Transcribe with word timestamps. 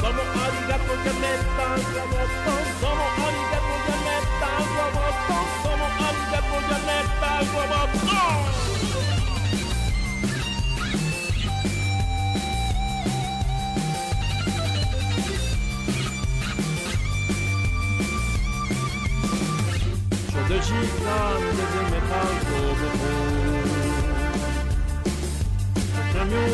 roboto 0.00 0.12
Domo 0.16 0.22
arigato 0.44 0.94
yameta 1.04 1.66
roboto 1.92 2.54
Domo 2.80 3.06
arigato 3.26 3.76
yameta 3.86 4.50
roboto 4.76 5.36
Domo 5.62 5.86
arigato 6.06 6.56
yameta 6.70 7.30
roboto 7.52 8.18
Sono 20.30 20.46
del 20.48 20.60
gigante 20.60 21.62
del 21.72 21.86
metal 21.90 22.32
roboto 22.48 22.98
Premio 26.12 26.44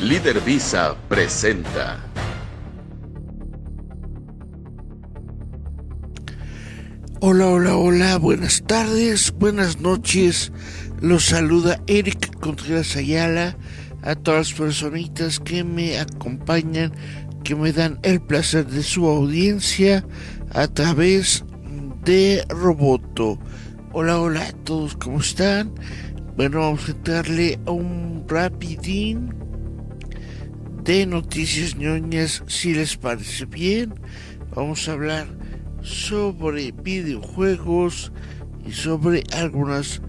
Líder 0.00 0.40
Visa 0.40 0.96
presenta. 1.08 1.98
Hola, 7.20 7.46
hola, 7.48 7.76
hola, 7.76 8.16
buenas 8.18 8.62
tardes, 8.62 9.32
buenas 9.36 9.80
noches. 9.80 10.50
Los 11.00 11.26
saluda 11.26 11.80
Eric 11.86 12.40
Contreras 12.40 12.96
Ayala 12.96 13.56
a 14.02 14.16
todas 14.16 14.50
las 14.50 14.58
personitas 14.58 15.38
que 15.38 15.62
me 15.62 15.96
acompañan, 15.96 16.92
que 17.44 17.54
me 17.54 17.72
dan 17.72 18.00
el 18.02 18.20
placer 18.20 18.66
de 18.66 18.82
su 18.82 19.06
audiencia 19.06 20.04
a 20.50 20.66
través 20.66 21.44
de 22.04 22.44
Roboto. 22.48 23.38
Hola, 23.92 24.20
hola 24.20 24.48
a 24.48 24.52
todos, 24.64 24.96
¿cómo 24.96 25.20
están? 25.20 25.72
Bueno, 26.36 26.58
vamos 26.58 26.88
a 26.88 26.90
a 27.64 27.70
un 27.70 28.24
rapidín 28.26 29.32
de 30.82 31.06
noticias 31.06 31.76
ñoñas, 31.76 32.42
si 32.48 32.74
les 32.74 32.96
parece 32.96 33.44
bien. 33.44 33.94
Vamos 34.52 34.88
a 34.88 34.94
hablar 34.94 35.28
sobre 35.80 36.72
videojuegos 36.72 38.10
y 38.66 38.72
sobre 38.72 39.22
algunas 39.32 40.02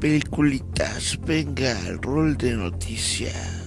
peliculitas. 0.00 1.18
Venga, 1.24 1.76
rol 2.00 2.36
de 2.36 2.56
noticias. 2.56 3.59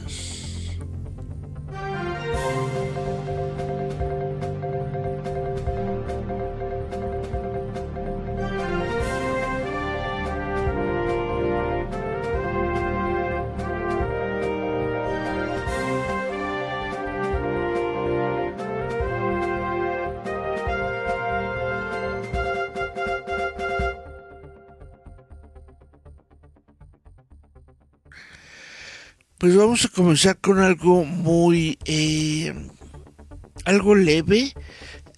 Pues 29.37 29.55
vamos 29.55 29.85
a 29.85 29.89
comenzar 29.89 30.37
con 30.39 30.59
algo 30.59 31.03
muy... 31.03 31.77
eh, 31.85 32.53
algo 33.65 33.95
leve. 33.95 34.53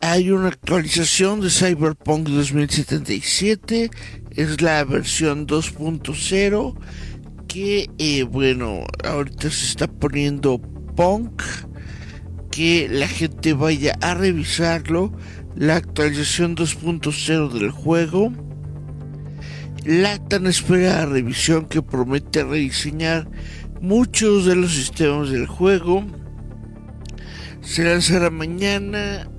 Hay 0.01 0.31
una 0.31 0.49
actualización 0.49 1.41
de 1.41 1.49
Cyberpunk 1.49 2.27
2077. 2.27 3.89
Es 4.31 4.61
la 4.61 4.83
versión 4.83 5.47
2.0 5.47 6.75
que, 7.47 7.89
eh, 7.97 8.23
bueno, 8.23 8.83
ahorita 9.03 9.49
se 9.49 9.65
está 9.65 9.87
poniendo 9.87 10.59
punk. 10.95 11.41
Que 12.51 12.87
la 12.89 13.07
gente 13.07 13.53
vaya 13.53 13.97
a 14.01 14.13
revisarlo. 14.13 15.11
La 15.55 15.77
actualización 15.77 16.55
2.0 16.55 17.51
del 17.51 17.71
juego. 17.71 18.31
La 19.85 20.17
tan 20.17 20.47
esperada 20.47 21.05
revisión 21.05 21.67
que 21.67 21.83
promete 21.83 22.43
rediseñar 22.43 23.29
muchos 23.81 24.45
de 24.45 24.55
los 24.55 24.73
sistemas 24.73 25.29
del 25.29 25.45
juego. 25.45 26.03
Se 27.61 27.83
lanzará 27.83 28.31
mañana. 28.31 29.29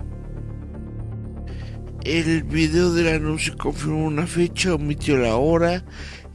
El 2.05 2.45
video 2.45 2.95
del 2.95 3.09
anuncio 3.09 3.57
confirmó 3.57 4.07
una 4.07 4.29
fecha, 4.29 4.73
omitió 4.73 5.17
la 5.19 5.35
hora. 5.35 5.85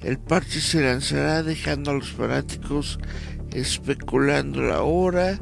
El 0.02 0.20
parche 0.20 0.60
se 0.60 0.82
lanzará 0.82 1.42
dejando 1.42 1.92
a 1.92 1.94
los 1.94 2.12
fanáticos 2.12 3.00
especulando 3.54 4.62
la 4.62 4.82
hora. 4.82 5.40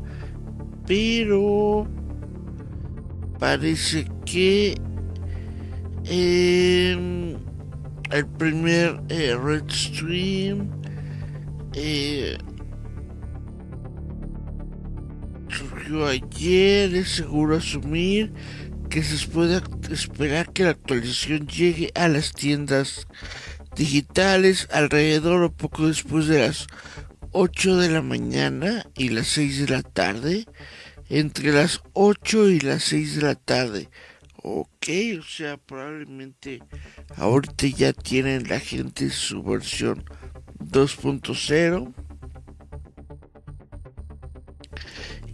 Pero 0.85 1.87
parece 3.39 4.05
que 4.25 4.75
em, 6.05 7.48
el 8.11 8.25
primer 8.25 9.01
eh, 9.09 9.35
Red 9.35 9.69
Stream 9.69 10.69
eh, 11.73 12.37
surgió 15.49 16.07
ayer, 16.07 16.95
es 16.95 17.09
seguro 17.09 17.57
asumir 17.57 18.33
que 18.89 19.03
se 19.03 19.27
puede 19.27 19.61
esperar 19.91 20.51
que 20.51 20.63
la 20.63 20.71
actualización 20.71 21.47
llegue 21.47 21.91
a 21.93 22.07
las 22.07 22.33
tiendas 22.33 23.07
digitales 23.75 24.67
alrededor 24.71 25.43
o 25.43 25.51
poco 25.51 25.87
después 25.87 26.27
de 26.27 26.39
las 26.39 26.67
8 27.31 27.77
de 27.77 27.89
la 27.89 28.01
mañana 28.01 28.85
y 28.95 29.09
las 29.09 29.27
6 29.27 29.67
de 29.67 29.75
la 29.75 29.83
tarde, 29.83 30.45
entre 31.09 31.51
las 31.51 31.81
8 31.93 32.49
y 32.49 32.59
las 32.59 32.83
6 32.83 33.17
de 33.17 33.21
la 33.21 33.35
tarde. 33.35 33.89
Ok, 34.51 34.87
o 35.19 35.21
sea, 35.21 35.57
probablemente 35.57 36.59
ahorita 37.17 37.67
ya 37.67 37.93
tienen 37.93 38.49
la 38.49 38.59
gente 38.59 39.11
su 39.11 39.43
versión 39.43 40.03
2.0. 40.57 41.93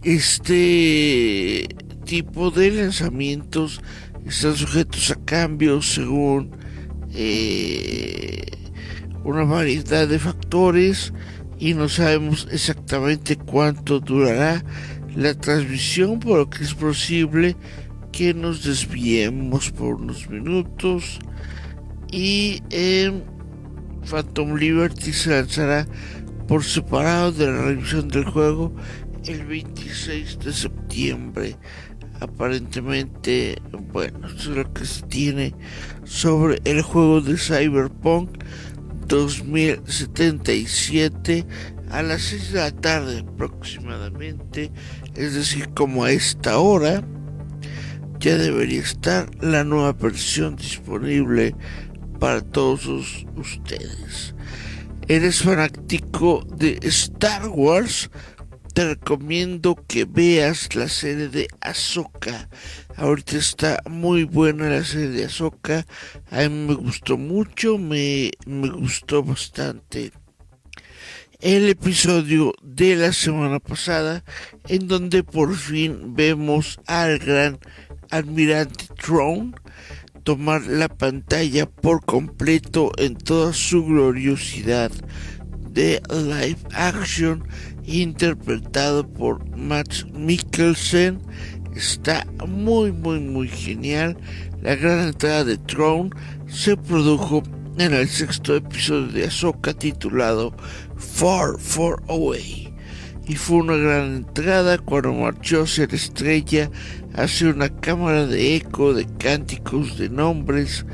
Este 0.02 1.66
tipo 2.04 2.50
de 2.50 2.72
lanzamientos 2.72 3.80
están 4.26 4.54
sujetos 4.54 5.10
a 5.10 5.24
cambios 5.24 5.94
según 5.94 6.50
eh, 7.14 8.42
una 9.24 9.44
variedad 9.44 10.06
de 10.06 10.18
factores 10.18 11.14
y 11.58 11.72
no 11.72 11.88
sabemos 11.88 12.48
exactamente 12.50 13.36
cuánto 13.36 13.98
durará 13.98 14.62
la 15.16 15.32
transmisión, 15.32 16.20
por 16.20 16.38
lo 16.40 16.50
que 16.50 16.64
es 16.64 16.74
posible 16.74 17.56
que 18.16 18.32
nos 18.32 18.64
desviemos 18.64 19.70
por 19.72 19.96
unos 19.96 20.30
minutos 20.30 21.18
y 22.10 22.62
eh, 22.70 23.12
Phantom 24.10 24.56
Liberty 24.56 25.12
se 25.12 25.32
lanzará 25.32 25.86
por 26.48 26.64
separado 26.64 27.32
de 27.32 27.46
la 27.46 27.60
revisión 27.60 28.08
del 28.08 28.24
juego 28.24 28.74
el 29.26 29.44
26 29.44 30.38
de 30.38 30.52
septiembre. 30.54 31.58
Aparentemente, 32.20 33.60
bueno, 33.92 34.28
eso 34.28 34.52
es 34.52 34.56
lo 34.56 34.72
que 34.72 34.86
se 34.86 35.02
tiene 35.02 35.54
sobre 36.04 36.58
el 36.64 36.80
juego 36.80 37.20
de 37.20 37.36
Cyberpunk 37.36 38.30
2077 39.08 41.44
a 41.90 42.02
las 42.02 42.22
6 42.22 42.52
de 42.52 42.60
la 42.60 42.70
tarde 42.70 43.18
aproximadamente, 43.18 44.72
es 45.14 45.34
decir, 45.34 45.68
como 45.74 46.04
a 46.04 46.12
esta 46.12 46.58
hora. 46.58 47.04
Ya 48.26 48.36
debería 48.36 48.80
estar 48.80 49.32
la 49.40 49.62
nueva 49.62 49.92
versión 49.92 50.56
disponible 50.56 51.54
para 52.18 52.40
todos 52.40 53.24
ustedes. 53.36 54.34
¿Eres 55.06 55.42
fanático 55.42 56.44
de 56.56 56.80
Star 56.82 57.46
Wars? 57.46 58.10
Te 58.74 58.84
recomiendo 58.84 59.76
que 59.86 60.06
veas 60.06 60.74
la 60.74 60.88
serie 60.88 61.28
de 61.28 61.46
Ahsoka. 61.60 62.48
Ahorita 62.96 63.36
está 63.36 63.80
muy 63.88 64.24
buena 64.24 64.70
la 64.70 64.82
serie 64.82 65.10
de 65.10 65.26
Ahsoka. 65.26 65.86
A 66.32 66.48
mí 66.48 66.66
me 66.66 66.74
gustó 66.74 67.16
mucho, 67.16 67.78
me, 67.78 68.32
me 68.44 68.70
gustó 68.70 69.22
bastante 69.22 70.10
el 71.40 71.68
episodio 71.68 72.54
de 72.62 72.96
la 72.96 73.12
semana 73.12 73.60
pasada 73.60 74.24
en 74.68 74.88
donde 74.88 75.22
por 75.22 75.54
fin 75.54 76.16
vemos 76.16 76.80
al 76.86 77.18
gran 77.18 77.60
almirante 78.10 78.86
Throne 79.00 79.52
tomar 80.24 80.66
la 80.66 80.88
pantalla 80.88 81.66
por 81.66 82.04
completo 82.04 82.92
en 82.98 83.16
toda 83.16 83.52
su 83.52 83.84
gloriosidad 83.84 84.90
de 85.70 86.00
live 86.10 86.58
action 86.72 87.46
interpretado 87.84 89.06
por 89.06 89.44
Max 89.56 90.06
Mikkelsen 90.12 91.20
está 91.74 92.26
muy 92.46 92.92
muy 92.92 93.20
muy 93.20 93.48
genial 93.48 94.16
la 94.62 94.74
gran 94.74 95.08
entrada 95.08 95.44
de 95.44 95.58
Throne 95.58 96.10
se 96.48 96.76
produjo 96.76 97.42
en 97.78 97.92
el 97.92 98.08
sexto 98.08 98.56
episodio 98.56 99.08
de 99.08 99.24
Ahsoka 99.26 99.74
titulado 99.74 100.54
Far, 100.96 101.58
Far 101.58 102.02
Away. 102.08 102.72
Y 103.28 103.34
fue 103.34 103.58
una 103.58 103.76
gran 103.76 104.16
entrada 104.16 104.78
cuando 104.78 105.12
marchó 105.12 105.62
a 105.62 105.66
ser 105.66 105.92
estrella 105.94 106.70
hacia 107.16 107.50
una 107.50 107.68
cámara 107.68 108.26
de 108.26 108.56
eco 108.56 108.92
de 108.92 109.06
cánticos 109.18 109.98
de 109.98 110.08
nombres 110.08 110.84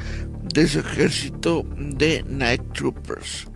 de 0.55 0.67
su 0.69 0.81
ejército 0.81 1.65
de 1.77 2.25
Night 2.29 2.63
Troopers. 2.73 3.49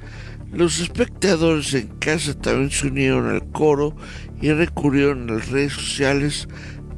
Los 0.52 0.80
espectadores 0.80 1.74
en 1.74 1.88
casa 1.98 2.34
también 2.34 2.70
se 2.70 2.88
unieron 2.88 3.28
al 3.28 3.50
coro 3.50 3.94
y 4.40 4.52
recurrieron 4.52 5.28
a 5.28 5.34
las 5.34 5.50
redes 5.50 5.72
sociales 5.72 6.48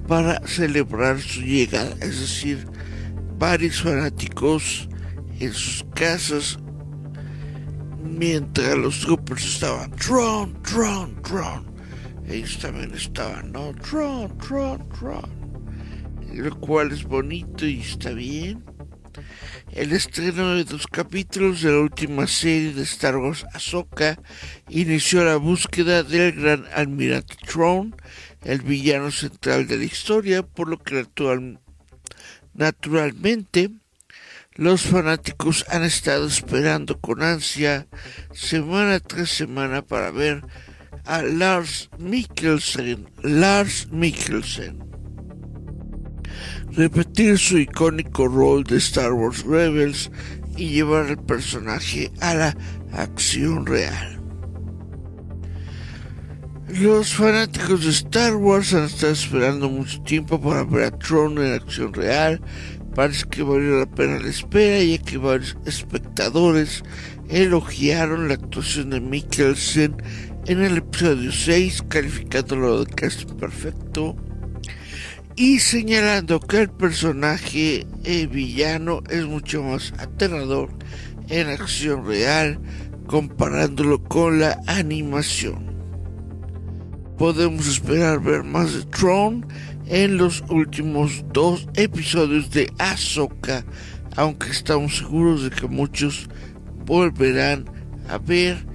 para 0.06 0.41
celebrar 0.47 1.20
su 1.20 1.43
llegada, 1.43 1.91
es 2.00 2.20
decir, 2.20 2.67
varios 3.38 3.82
fanáticos 3.82 4.88
en 5.38 5.53
sus 5.53 5.85
casas 5.94 6.59
mientras 8.03 8.76
los 8.76 9.00
troopers 9.00 9.44
estaban 9.44 9.91
Tron, 9.93 10.61
Tron, 10.62 11.20
Tron. 11.23 11.67
Ellos 12.26 12.59
también 12.59 12.93
estaban, 12.94 13.53
¿no? 13.53 13.73
Tron, 13.75 14.37
Tron, 14.38 14.88
Tron. 14.88 15.38
Lo 16.35 16.59
cual 16.59 16.93
es 16.93 17.05
bonito 17.05 17.67
y 17.67 17.81
está 17.81 18.11
bien. 18.11 18.65
El 19.73 19.93
estreno 19.93 20.55
de 20.55 20.65
dos 20.65 20.87
capítulos 20.87 21.63
de 21.63 21.73
la 21.73 21.79
última 21.79 22.27
serie 22.27 22.73
de 22.73 22.83
Star 22.83 23.17
Wars 23.17 23.45
Ahsoka 23.53 24.19
inició 24.69 25.25
la 25.25 25.37
búsqueda 25.37 26.03
del 26.03 26.33
gran 26.33 26.67
almirante 26.75 27.37
Tron, 27.47 27.95
el 28.43 28.61
villano 28.63 29.11
central 29.11 29.67
de 29.67 29.79
la 29.79 29.85
historia, 29.85 30.43
por 30.43 30.69
lo 30.69 30.79
que 30.79 31.07
naturalmente 32.55 33.71
los 34.55 34.83
fanáticos 34.83 35.65
han 35.69 35.85
estado 35.85 36.27
esperando 36.27 37.01
con 37.01 37.23
ansia 37.23 37.87
semana 38.33 39.01
tras 39.01 39.31
semana 39.31 39.83
para 39.83 40.11
ver 40.11 40.43
a 41.05 41.23
Lars 41.23 41.91
Mikkelsen, 41.99 43.09
Lars 43.23 43.89
Mikkelsen, 43.93 44.79
repetir 46.79 47.37
su 47.37 47.59
icónico 47.59 48.29
rol 48.29 48.65
de 48.65 48.79
Star 48.79 49.13
Wars 49.13 49.45
Rebels 49.45 50.11
y 50.57 50.71
llevar 50.71 51.11
el 51.11 51.19
personaje 51.19 52.11
a 52.21 52.35
la 52.35 52.57
acción 52.93 53.67
real. 53.67 54.21
Los 56.69 57.15
fanáticos 57.15 57.85
de 57.85 57.91
Star 57.91 58.37
Wars 58.37 58.73
han 58.75 58.85
estado 58.85 59.13
esperando 59.13 59.69
mucho 59.69 60.01
tiempo 60.03 60.41
para 60.41 60.65
ver 60.65 60.85
a 60.85 60.91
Tron 60.99 61.39
en 61.39 61.55
acción 61.55 61.93
real 61.93 62.41
Parece 62.99 63.27
que 63.29 63.45
valió 63.45 63.79
la 63.79 63.87
pena 63.87 64.19
la 64.19 64.29
espera, 64.29 64.83
ya 64.83 64.99
que 64.99 65.19
varios 65.19 65.57
espectadores 65.67 66.83
elogiaron 67.29 68.27
la 68.27 68.35
actuación 68.35 68.91
de 68.91 69.01
Mikkelsen 69.01 69.97
en 70.47 70.63
el 70.65 70.79
episodio 70.79 71.31
6, 71.31 71.85
calificándolo 71.89 72.85
de 72.85 72.93
casi 72.93 73.25
perfecto 73.25 74.17
y 75.38 75.61
señalando 75.61 76.40
que 76.40 76.62
el 76.62 76.69
personaje 76.69 77.87
eh, 78.02 78.26
villano 78.26 79.05
es 79.08 79.25
mucho 79.25 79.62
más 79.62 79.94
aterrador 79.96 80.69
en 81.29 81.46
acción 81.49 82.05
real 82.05 82.58
comparándolo 83.06 84.02
con 84.02 84.40
la 84.40 84.58
animación. 84.67 85.64
Podemos 87.19 87.69
esperar 87.69 88.20
ver 88.20 88.43
más 88.43 88.75
de 88.75 88.82
Tron 88.87 89.46
en 89.87 90.17
los 90.17 90.43
últimos 90.49 91.25
dos 91.32 91.69
episodios 91.75 92.50
de 92.50 92.73
Ahsoka, 92.79 93.64
aunque 94.17 94.50
estamos 94.50 94.99
seguros 94.99 95.44
de 95.44 95.50
que 95.50 95.69
muchos 95.69 96.29
volverán 96.84 97.64
a 98.08 98.19
ver 98.19 98.67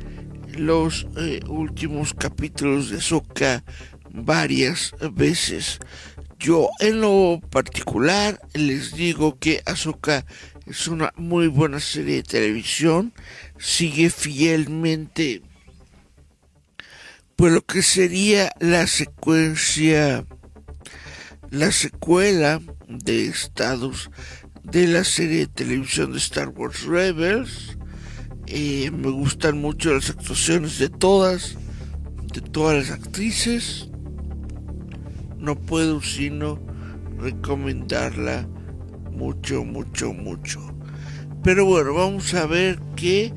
los 0.57 1.07
eh, 1.17 1.41
últimos 1.49 2.13
capítulos 2.13 2.89
de 2.89 2.99
Ahsoka 2.99 3.65
varias 4.13 4.95
veces. 5.11 5.79
Yo 6.43 6.67
en 6.81 6.99
lo 6.99 7.39
particular 7.49 8.37
les 8.53 8.91
digo 8.91 9.39
que 9.39 9.63
Ahsoka 9.65 10.25
es 10.65 10.89
una 10.89 11.13
muy 11.15 11.47
buena 11.47 11.79
serie 11.79 12.17
de 12.17 12.23
televisión, 12.23 13.13
sigue 13.57 14.09
fielmente 14.09 15.41
pues 17.37 17.53
lo 17.53 17.61
que 17.61 17.81
sería 17.81 18.51
la 18.59 18.87
secuencia 18.87 20.25
la 21.49 21.71
secuela 21.71 22.61
de 22.89 23.27
estados 23.27 24.11
de 24.63 24.87
la 24.87 25.05
serie 25.05 25.37
de 25.37 25.47
televisión 25.47 26.11
de 26.11 26.17
Star 26.17 26.49
Wars 26.49 26.83
Rebels. 26.83 27.77
Eh, 28.47 28.91
me 28.91 29.11
gustan 29.11 29.61
mucho 29.61 29.93
las 29.93 30.09
actuaciones 30.09 30.77
de 30.77 30.89
todas, 30.89 31.55
de 32.33 32.41
todas 32.41 32.89
las 32.89 32.91
actrices. 32.91 33.92
No 35.43 35.55
puedo 35.55 36.01
sino 36.01 36.57
recomendarla 37.19 38.47
mucho, 39.11 39.65
mucho, 39.65 40.13
mucho. 40.13 40.61
Pero 41.43 41.65
bueno, 41.65 41.93
vamos 41.93 42.33
a 42.33 42.45
ver 42.45 42.79
que 42.95 43.33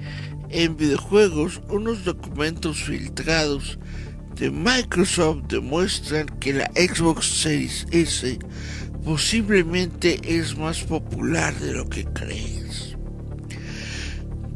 en 0.50 0.76
videojuegos 0.76 1.60
unos 1.68 2.04
documentos 2.04 2.84
filtrados 2.84 3.80
de 4.36 4.52
Microsoft 4.52 5.48
demuestran 5.48 6.26
que 6.38 6.52
la 6.52 6.70
Xbox 6.76 7.26
Series 7.26 7.88
S 7.90 8.38
posiblemente 9.04 10.20
es 10.22 10.56
más 10.56 10.84
popular 10.84 11.58
de 11.58 11.72
lo 11.72 11.88
que 11.88 12.04
crees. 12.04 12.96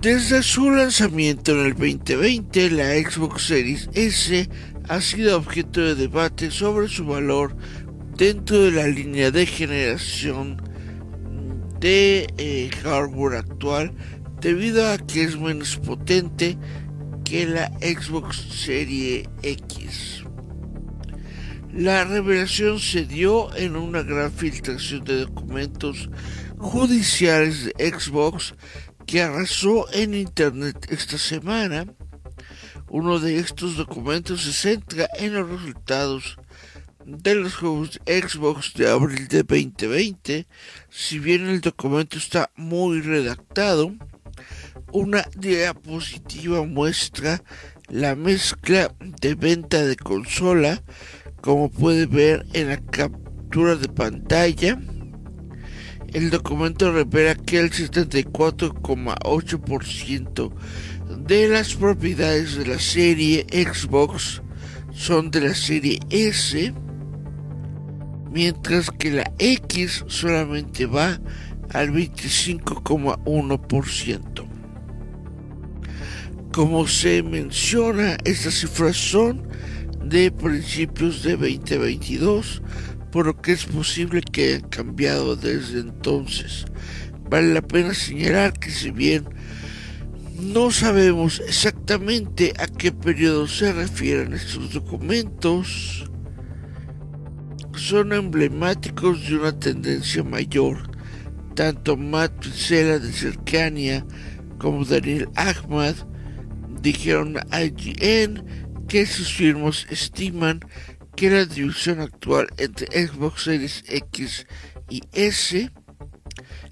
Desde 0.00 0.44
su 0.44 0.70
lanzamiento 0.70 1.50
en 1.50 1.66
el 1.66 1.74
2020, 1.74 2.70
la 2.70 2.94
Xbox 2.94 3.42
Series 3.42 3.90
S 3.92 4.48
ha 4.90 5.00
sido 5.00 5.36
objeto 5.36 5.80
de 5.80 5.94
debate 5.94 6.50
sobre 6.50 6.88
su 6.88 7.06
valor 7.06 7.56
dentro 8.16 8.58
de 8.58 8.72
la 8.72 8.88
línea 8.88 9.30
de 9.30 9.46
generación 9.46 10.60
de 11.78 12.26
eh, 12.38 12.70
hardware 12.82 13.36
actual 13.36 13.92
debido 14.40 14.90
a 14.90 14.98
que 14.98 15.22
es 15.22 15.38
menos 15.38 15.76
potente 15.76 16.58
que 17.24 17.46
la 17.46 17.68
Xbox 17.78 18.36
Serie 18.50 19.28
X. 19.44 20.24
La 21.72 22.02
revelación 22.02 22.80
se 22.80 23.04
dio 23.04 23.54
en 23.54 23.76
una 23.76 24.02
gran 24.02 24.32
filtración 24.32 25.04
de 25.04 25.20
documentos 25.20 26.10
judiciales 26.58 27.66
de 27.66 27.92
Xbox 27.92 28.56
que 29.06 29.22
arrasó 29.22 29.86
en 29.92 30.14
Internet 30.14 30.88
esta 30.90 31.16
semana. 31.16 31.86
Uno 32.92 33.20
de 33.20 33.38
estos 33.38 33.76
documentos 33.76 34.42
se 34.42 34.52
centra 34.52 35.08
en 35.16 35.34
los 35.34 35.48
resultados 35.48 36.36
de 37.06 37.36
los 37.36 37.54
juegos 37.54 38.00
Xbox 38.04 38.74
de 38.74 38.90
abril 38.90 39.28
de 39.28 39.44
2020. 39.44 40.48
Si 40.90 41.20
bien 41.20 41.46
el 41.46 41.60
documento 41.60 42.18
está 42.18 42.50
muy 42.56 43.00
redactado, 43.00 43.94
una 44.92 45.24
diapositiva 45.36 46.64
muestra 46.64 47.44
la 47.86 48.16
mezcla 48.16 48.92
de 48.98 49.36
venta 49.36 49.84
de 49.84 49.94
consola, 49.94 50.82
como 51.42 51.70
puede 51.70 52.06
ver 52.06 52.44
en 52.54 52.70
la 52.70 52.78
captura 52.78 53.76
de 53.76 53.88
pantalla. 53.88 54.80
El 56.12 56.30
documento 56.30 56.92
revela 56.92 57.36
que 57.36 57.60
el 57.60 57.70
74,8% 57.70 60.52
de 61.24 61.48
las 61.48 61.74
propiedades 61.74 62.56
de 62.56 62.66
la 62.66 62.80
serie 62.80 63.46
Xbox 63.50 64.42
son 64.92 65.30
de 65.30 65.42
la 65.42 65.54
serie 65.54 66.00
S, 66.10 66.74
mientras 68.32 68.90
que 68.90 69.12
la 69.12 69.32
X 69.38 70.04
solamente 70.08 70.86
va 70.86 71.20
al 71.72 71.92
25,1%. 71.92 74.48
Como 76.52 76.88
se 76.88 77.22
menciona, 77.22 78.16
estas 78.24 78.54
cifras 78.54 78.96
son 78.96 79.46
de 80.04 80.32
principios 80.32 81.22
de 81.22 81.36
2022, 81.36 82.62
por 83.10 83.26
lo 83.26 83.40
que 83.40 83.52
es 83.52 83.64
posible 83.64 84.22
que 84.22 84.54
hayan 84.54 84.68
cambiado 84.68 85.36
desde 85.36 85.80
entonces. 85.80 86.64
Vale 87.28 87.54
la 87.54 87.62
pena 87.62 87.94
señalar 87.94 88.58
que 88.58 88.70
si 88.70 88.90
bien 88.90 89.24
no 90.40 90.70
sabemos 90.70 91.40
exactamente 91.46 92.54
a 92.58 92.66
qué 92.66 92.92
periodo 92.92 93.46
se 93.46 93.72
refieren 93.72 94.32
estos 94.32 94.72
documentos, 94.72 96.10
son 97.76 98.12
emblemáticos 98.12 99.28
de 99.28 99.36
una 99.36 99.58
tendencia 99.58 100.22
mayor. 100.22 100.90
Tanto 101.54 101.96
Matt 101.96 102.32
Pizzella 102.40 102.98
de 102.98 103.12
Cercania 103.12 104.04
como 104.58 104.84
Daniel 104.84 105.28
Ahmad 105.36 105.94
dijeron 106.80 107.36
a 107.50 107.62
IGN 107.62 108.44
que 108.88 109.06
sus 109.06 109.32
firmas 109.32 109.86
estiman 109.90 110.60
que 111.20 111.28
la 111.28 111.44
división 111.44 112.00
actual 112.00 112.48
entre 112.56 112.86
Xbox 113.06 113.42
Series 113.42 113.84
X 113.86 114.46
y 114.88 115.02
S 115.12 115.70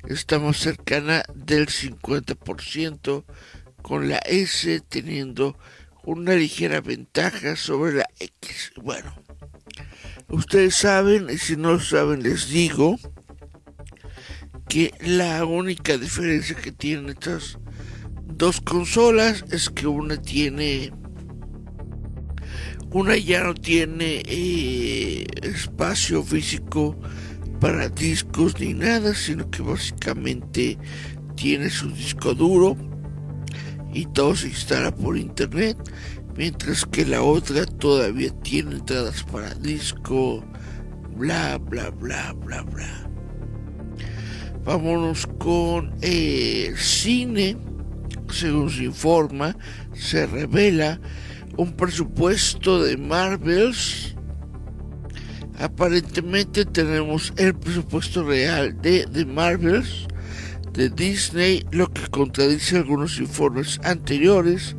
está 0.06 0.38
más 0.38 0.56
cercana 0.56 1.22
del 1.34 1.66
50%, 1.66 3.26
con 3.82 4.08
la 4.08 4.16
S 4.24 4.80
teniendo 4.88 5.58
una 6.02 6.32
ligera 6.32 6.80
ventaja 6.80 7.56
sobre 7.56 7.96
la 7.96 8.06
X. 8.18 8.72
Bueno, 8.82 9.14
ustedes 10.28 10.76
saben, 10.76 11.28
y 11.28 11.36
si 11.36 11.56
no 11.56 11.72
lo 11.72 11.80
saben 11.80 12.22
les 12.22 12.48
digo, 12.48 12.96
que 14.66 14.94
la 15.02 15.44
única 15.44 15.98
diferencia 15.98 16.56
que 16.56 16.72
tienen 16.72 17.10
estas 17.10 17.58
dos 18.24 18.62
consolas 18.62 19.44
es 19.50 19.68
que 19.68 19.86
una 19.86 20.16
tiene 20.16 20.90
una 22.92 23.16
ya 23.16 23.44
no 23.44 23.54
tiene 23.54 24.22
eh, 24.26 25.26
espacio 25.42 26.22
físico 26.22 26.96
para 27.60 27.88
discos 27.88 28.58
ni 28.60 28.74
nada 28.74 29.14
sino 29.14 29.50
que 29.50 29.62
básicamente 29.62 30.78
tiene 31.34 31.70
su 31.70 31.90
disco 31.90 32.34
duro 32.34 32.76
y 33.92 34.06
todo 34.06 34.34
se 34.36 34.48
instala 34.48 34.94
por 34.94 35.16
internet 35.16 35.76
mientras 36.36 36.84
que 36.84 37.04
la 37.04 37.22
otra 37.22 37.66
todavía 37.66 38.30
tiene 38.42 38.76
entradas 38.76 39.22
para 39.24 39.54
disco 39.54 40.44
bla 41.16 41.58
bla 41.58 41.90
bla 41.90 42.32
bla 42.32 42.62
bla. 42.62 43.08
Vámonos 44.64 45.26
con 45.38 45.94
el 46.02 46.76
cine. 46.76 47.56
Según 48.30 48.70
se 48.70 48.84
informa, 48.84 49.56
se 49.94 50.26
revela 50.26 51.00
un 51.58 51.72
presupuesto 51.72 52.82
de 52.84 52.96
Marvels. 52.96 54.14
Aparentemente 55.58 56.64
tenemos 56.64 57.32
el 57.36 57.52
presupuesto 57.54 58.22
real 58.22 58.80
de 58.80 59.06
The 59.12 59.26
Marvels 59.26 60.06
de 60.72 60.88
Disney, 60.88 61.66
lo 61.72 61.92
que 61.92 62.06
contradice 62.08 62.76
algunos 62.76 63.18
informes 63.18 63.80
anteriores 63.82 64.76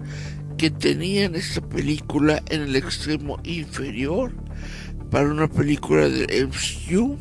que 0.57 0.71
tenían 0.71 1.35
esta 1.35 1.59
película 1.59 2.41
en 2.49 2.61
el 2.61 2.75
extremo 2.77 3.37
inferior 3.43 4.33
para 5.11 5.29
una 5.29 5.49
película 5.49 6.07
del 6.07 6.47
MCU 6.47 7.17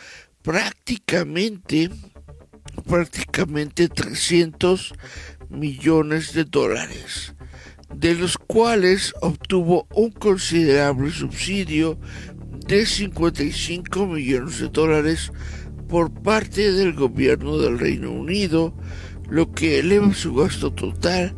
Prácticamente, 0.43 1.89
prácticamente 2.87 3.89
300 3.89 4.93
millones 5.49 6.35
de 6.35 6.45
dólares, 6.45 7.35
de 7.95 8.15
los 8.15 8.37
cuales 8.37 9.15
obtuvo 9.23 9.87
un 9.95 10.11
considerable 10.11 11.11
subsidio 11.11 11.99
de 12.67 12.87
55 12.87 14.07
millones 14.07 14.61
de 14.61 14.69
dólares 14.69 15.33
por 15.89 16.13
parte 16.13 16.71
del 16.73 16.93
gobierno 16.95 17.59
del 17.59 17.79
Reino 17.79 18.11
Unido, 18.11 18.75
lo 19.29 19.53
que 19.53 19.81
eleva 19.81 20.15
su 20.15 20.35
gasto 20.35 20.73
total 20.73 21.37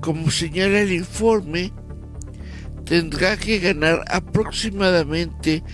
Como 0.00 0.30
señala 0.30 0.80
el 0.80 0.92
informe, 0.92 1.72
tendrá 2.84 3.36
que 3.36 3.58
ganar 3.58 4.04
aproximadamente 4.08 5.64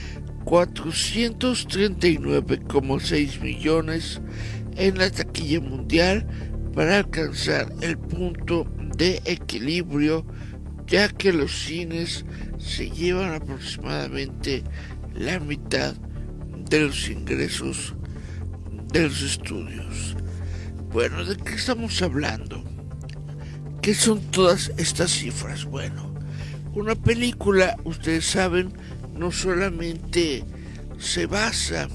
439,6 0.44 3.40
millones 3.40 4.20
en 4.76 4.98
la 4.98 5.08
taquilla 5.10 5.60
mundial 5.60 6.26
para 6.74 6.98
alcanzar 6.98 7.72
el 7.80 7.96
punto 7.98 8.66
de 8.96 9.22
equilibrio, 9.24 10.26
ya 10.86 11.08
que 11.08 11.32
los 11.32 11.52
cines 11.52 12.24
se 12.58 12.90
llevan 12.90 13.34
aproximadamente 13.34 14.62
la 15.14 15.40
mitad 15.40 15.94
de 16.70 16.80
los 16.80 17.08
ingresos 17.08 17.94
de 18.92 19.02
los 19.04 19.22
estudios. 19.22 20.16
Bueno, 20.92 21.24
¿de 21.24 21.36
qué 21.36 21.54
estamos 21.54 22.00
hablando? 22.02 22.64
¿Qué 23.82 23.94
son 23.94 24.20
todas 24.30 24.72
estas 24.76 25.10
cifras? 25.10 25.64
Bueno, 25.64 26.14
una 26.72 26.94
película, 26.94 27.76
ustedes 27.84 28.24
saben, 28.24 28.72
no 29.14 29.30
solamente 29.30 30.44
se 30.98 31.26
basa 31.26 31.88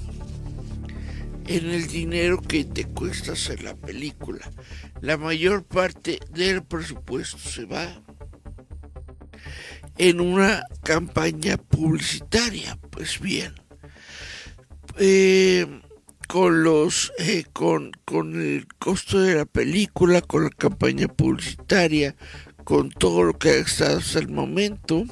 en 1.49 1.71
el 1.71 1.87
dinero 1.87 2.39
que 2.39 2.63
te 2.63 2.85
cuesta 2.85 3.31
hacer 3.31 3.63
la 3.63 3.75
película. 3.75 4.51
La 5.01 5.17
mayor 5.17 5.63
parte 5.63 6.19
del 6.29 6.63
presupuesto 6.63 7.39
se 7.39 7.65
va 7.65 8.03
en 9.97 10.21
una 10.21 10.63
campaña 10.83 11.57
publicitaria. 11.57 12.77
Pues 12.91 13.19
bien, 13.19 13.55
eh, 14.99 15.65
con 16.27 16.63
los 16.63 17.11
eh, 17.17 17.45
con, 17.51 17.93
con 18.05 18.39
el 18.39 18.67
costo 18.77 19.19
de 19.19 19.33
la 19.33 19.45
película, 19.45 20.21
con 20.21 20.43
la 20.43 20.51
campaña 20.51 21.07
publicitaria, 21.07 22.15
con 22.63 22.91
todo 22.91 23.23
lo 23.23 23.33
que 23.33 23.49
ha 23.49 23.55
estado 23.55 23.97
hasta 23.97 24.19
el 24.19 24.29
momento, 24.29 25.03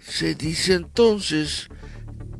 se 0.00 0.34
dice 0.34 0.74
entonces 0.74 1.68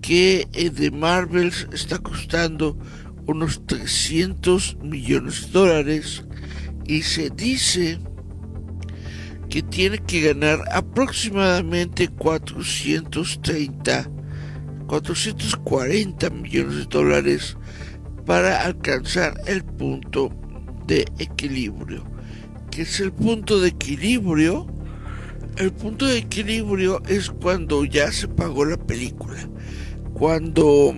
que 0.09 0.49
eh, 0.55 0.71
The 0.71 0.91
Marvels 0.91 1.69
está 1.71 1.99
costando 1.99 2.79
unos 3.27 3.67
300 3.67 4.79
millones 4.81 5.43
de 5.43 5.53
dólares 5.53 6.25
y 6.87 7.03
se 7.03 7.29
dice 7.29 7.99
que 9.51 9.63
tiene 9.63 9.99
que 9.99 10.23
ganar 10.23 10.65
aproximadamente 10.73 12.09
430 12.09 14.11
440 14.87 16.31
millones 16.31 16.77
de 16.77 16.85
dólares 16.87 17.59
para 18.25 18.65
alcanzar 18.65 19.39
el 19.47 19.63
punto 19.63 20.31
de 20.87 21.05
equilibrio. 21.19 22.03
¿Qué 22.71 22.81
es 22.81 22.99
el 23.01 23.13
punto 23.13 23.61
de 23.61 23.69
equilibrio? 23.69 24.69
El 25.59 25.71
punto 25.71 26.07
de 26.07 26.17
equilibrio 26.17 27.03
es 27.07 27.29
cuando 27.29 27.85
ya 27.85 28.11
se 28.11 28.27
pagó 28.27 28.65
la 28.65 28.79
película 28.79 29.47
cuando 30.19 30.95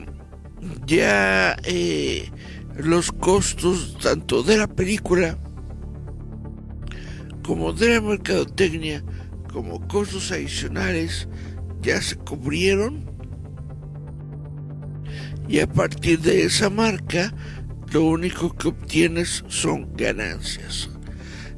ya 0.86 1.56
eh, 1.64 2.30
los 2.76 3.12
costos 3.12 3.98
tanto 4.02 4.42
de 4.42 4.56
la 4.56 4.66
película 4.66 5.38
como 7.42 7.72
de 7.72 7.94
la 7.94 8.00
mercadotecnia 8.00 9.04
como 9.52 9.86
costos 9.88 10.32
adicionales 10.32 11.28
ya 11.82 12.00
se 12.00 12.16
cubrieron 12.16 13.10
y 15.48 15.60
a 15.60 15.66
partir 15.66 16.20
de 16.20 16.44
esa 16.44 16.70
marca 16.70 17.34
lo 17.92 18.04
único 18.04 18.56
que 18.56 18.68
obtienes 18.68 19.44
son 19.48 19.96
ganancias. 19.96 20.88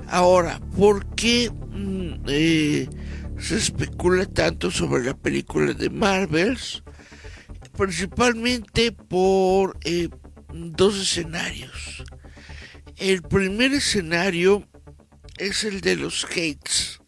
Ahora, 0.09 0.61
¿por 0.77 1.05
qué 1.15 1.51
mm, 1.51 2.25
eh, 2.27 2.89
se 3.39 3.57
especula 3.57 4.25
tanto 4.25 4.71
sobre 4.71 5.05
la 5.05 5.15
película 5.15 5.75
de 5.75 5.91
Marvels? 5.91 6.82
Principalmente 7.77 8.93
por 8.93 9.79
eh, 9.85 10.09
dos 10.53 11.01
escenarios. 11.01 12.05
El 12.97 13.23
primer 13.23 13.73
escenario 13.73 14.69
es 15.39 15.65
el 15.65 15.81
de 15.81 15.97
los 15.97 16.25
hates. 16.25 17.01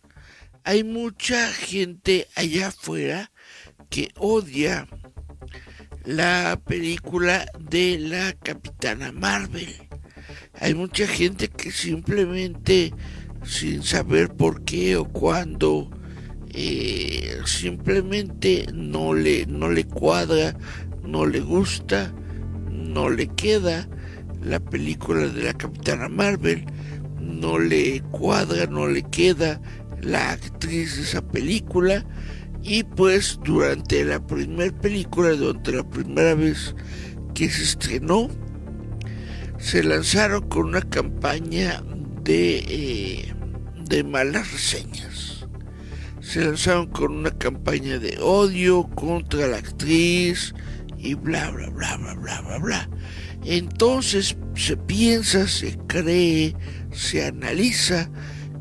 Hay 0.65 0.83
mucha 0.83 1.53
gente 1.53 2.27
allá 2.35 2.69
afuera 2.69 3.31
que 3.91 4.11
odia 4.17 4.89
la 6.05 6.61
película 6.65 7.47
de 7.59 7.99
la 7.99 8.33
Capitana 8.33 9.13
Marvel. 9.13 9.89
Hay 10.55 10.75
mucha 10.75 11.07
gente 11.07 11.49
que 11.49 11.71
simplemente, 11.71 12.93
sin 13.45 13.83
saber 13.83 14.31
por 14.35 14.65
qué 14.65 14.97
o 14.97 15.05
cuándo, 15.05 15.91
eh, 16.55 17.39
simplemente 17.45 18.67
no 18.73 19.15
le, 19.15 19.47
no 19.47 19.71
le 19.71 19.85
cuadra, 19.85 20.57
no 21.03 21.27
le 21.27 21.41
gusta, 21.41 22.13
no 22.71 23.11
le 23.11 23.29
queda 23.29 23.89
la 24.43 24.61
película 24.61 25.27
de 25.27 25.43
la 25.43 25.55
Capitana 25.55 26.09
Marvel, 26.09 26.65
no 27.21 27.59
le 27.59 28.03
cuadra, 28.11 28.67
no 28.67 28.87
le 28.87 29.03
queda 29.03 29.61
la 30.01 30.33
actriz 30.33 30.97
de 30.97 31.03
esa 31.03 31.27
película 31.27 32.05
y 32.63 32.83
pues 32.83 33.39
durante 33.45 34.05
la 34.05 34.25
primera 34.27 34.73
película, 34.81 35.31
durante 35.33 35.73
la 35.73 35.89
primera 35.89 36.35
vez 36.35 36.75
que 37.35 37.51
se 37.51 37.63
estrenó, 37.63 38.29
se 39.59 39.83
lanzaron 39.83 40.49
con 40.49 40.67
una 40.67 40.83
campaña 40.83 41.83
de, 42.23 42.65
eh, 42.69 43.35
de 43.89 44.05
malas 44.05 44.53
reseñas. 44.53 45.14
Se 46.35 46.45
lanzaron 46.45 46.89
con 46.89 47.13
una 47.13 47.31
campaña 47.31 48.01
de 48.01 48.19
odio 48.21 48.91
contra 48.97 49.47
la 49.47 49.59
actriz 49.59 50.53
y 50.99 51.15
bla 51.15 51.49
bla 51.53 51.71
bla 51.71 51.97
bla 51.97 52.15
bla 52.15 52.41
bla 52.41 52.59
bla. 52.59 52.91
Entonces 53.45 54.37
se 54.57 54.77
piensa, 54.77 55.47
se 55.47 55.79
cree, 55.87 56.57
se 56.91 57.25
analiza 57.25 58.11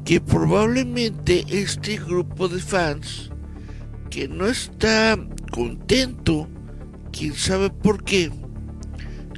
que 0.05 0.21
probablemente 0.21 1.45
este 1.49 1.97
grupo 1.97 2.47
de 2.47 2.61
fans 2.61 3.31
que 4.11 4.27
no 4.27 4.45
está 4.45 5.17
contento, 5.51 6.47
quién 7.11 7.33
sabe 7.33 7.71
por 7.71 8.03
qué, 8.03 8.31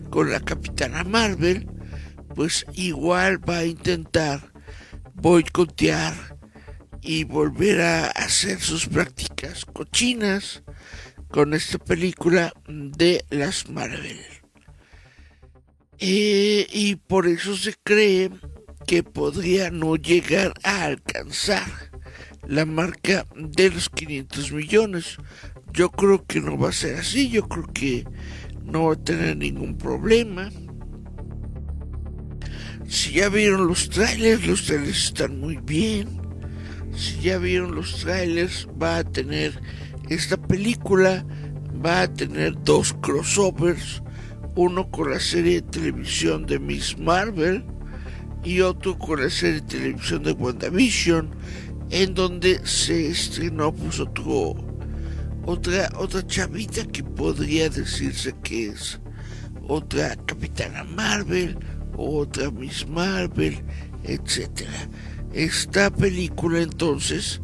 con 0.09 0.29
la 0.29 0.41
Capitana 0.41 1.05
Marvel, 1.05 1.69
pues 2.35 2.65
igual 2.73 3.49
va 3.49 3.59
a 3.59 3.65
intentar 3.65 4.51
boicotear 5.13 6.34
y 7.05 7.23
volver 7.23 7.81
a 7.81 8.07
hacer 8.07 8.59
sus 8.59 8.87
prácticas 8.87 9.63
cochinas 9.63 10.63
con 11.29 11.53
esta 11.53 11.77
película 11.77 12.51
de 12.67 13.23
las 13.29 13.69
Marvel. 13.69 14.19
Eh, 15.99 16.67
y 16.73 16.95
por 16.95 17.27
eso 17.27 17.55
se 17.55 17.75
cree 17.83 18.31
que 18.87 19.03
podría 19.03 19.69
no 19.69 19.95
llegar 19.95 20.53
a 20.63 20.85
alcanzar 20.85 21.65
la 22.47 22.65
marca 22.65 23.27
de 23.35 23.69
los 23.69 23.89
500 23.89 24.51
millones. 24.51 25.17
Yo 25.73 25.91
creo 25.91 26.25
que 26.25 26.41
no 26.41 26.57
va 26.57 26.69
a 26.69 26.73
ser 26.73 26.95
así, 26.97 27.29
yo 27.29 27.47
creo 27.47 27.67
que 27.71 28.05
no 28.63 28.85
va 28.85 28.93
a 28.93 29.03
tener 29.03 29.37
ningún 29.37 29.77
problema. 29.77 30.49
Si 32.87 33.13
ya 33.13 33.29
vieron 33.29 33.67
los 33.67 33.89
trailers, 33.89 34.45
los 34.47 34.65
trailers 34.65 35.05
están 35.05 35.39
muy 35.39 35.57
bien. 35.57 36.24
Si 36.95 37.19
ya 37.21 37.37
vieron 37.37 37.75
los 37.75 37.97
trailers, 37.99 38.67
va 38.81 38.97
a 38.97 39.03
tener 39.03 39.59
esta 40.09 40.37
película, 40.37 41.25
va 41.85 42.03
a 42.03 42.13
tener 42.13 42.55
dos 42.63 42.93
crossovers, 43.01 44.01
uno 44.55 44.89
con 44.89 45.11
la 45.11 45.19
serie 45.19 45.55
de 45.55 45.61
televisión 45.63 46.45
de 46.45 46.59
Miss 46.59 46.97
Marvel 46.97 47.65
y 48.43 48.61
otro 48.61 48.97
con 48.97 49.21
la 49.21 49.29
serie 49.29 49.61
de 49.61 49.67
televisión 49.67 50.23
de 50.23 50.31
WandaVision 50.31 51.29
en 51.89 52.13
donde 52.13 52.65
se 52.65 53.09
estrenó 53.09 53.73
pues 53.73 53.99
otro 53.99 54.55
otra 55.45 55.91
otra 55.97 56.25
chavita 56.25 56.85
que 56.85 57.03
podría 57.03 57.69
decirse 57.69 58.33
que 58.43 58.67
es 58.69 58.99
otra 59.67 60.15
Capitana 60.25 60.83
Marvel 60.83 61.57
otra 61.97 62.49
Miss 62.51 62.87
Marvel 62.87 63.63
etcétera 64.03 64.89
esta 65.35 65.89
película 65.89 66.61
entonces 66.61 67.41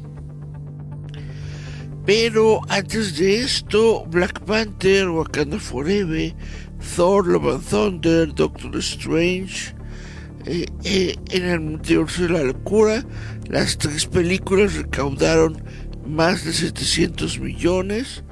Pero 2.09 2.63
antes 2.71 3.19
de 3.19 3.41
esto, 3.41 4.07
Black 4.07 4.41
Panther, 4.47 5.11
Wakanda 5.11 5.59
Forever, 5.59 6.35
Thor, 6.97 7.27
Love 7.27 7.57
and 7.57 7.69
Thunder, 7.69 8.35
Doctor 8.35 8.75
Strange, 8.79 9.75
eh, 10.47 10.65
eh, 10.85 11.17
en 11.33 11.45
el 11.45 11.61
multiverso 11.61 12.23
de 12.23 12.31
la 12.31 12.45
locura, 12.45 13.05
las 13.51 13.77
tres 13.77 14.07
películas 14.07 14.75
recaudaron 14.75 15.63
más 16.07 16.47
de 16.47 16.55
700 16.55 17.41
millones 17.41 18.25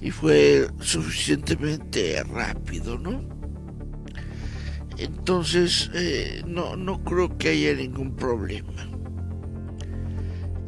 y 0.00 0.12
fue 0.12 0.68
suficientemente 0.78 2.22
rápido, 2.22 3.00
¿no? 3.00 3.20
Entonces, 4.96 5.90
eh, 5.92 6.44
no, 6.46 6.76
no 6.76 7.02
creo 7.02 7.36
que 7.36 7.48
haya 7.48 7.74
ningún 7.74 8.14
problema. 8.14 8.93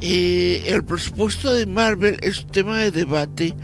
Eh, 0.01 0.63
el 0.67 0.85
presupuesto 0.85 1.53
de 1.53 1.67
Marvel 1.67 2.19
es 2.23 2.47
tema 2.47 2.79
de 2.79 2.91
debate 2.91 3.55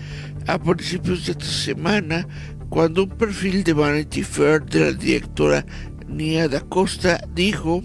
a 0.47 0.59
principios 0.59 1.27
de 1.27 1.33
esta 1.33 1.45
semana 1.45 2.27
cuando 2.69 3.05
un 3.05 3.11
perfil 3.11 3.65
de 3.65 3.75
Vanity 3.75 4.23
Fair 4.23 4.65
de 4.65 4.81
la 4.81 4.93
directora 4.93 5.67
Nia 6.09 6.49
da 6.49 6.61
Costa 6.61 7.23
dijo 7.35 7.83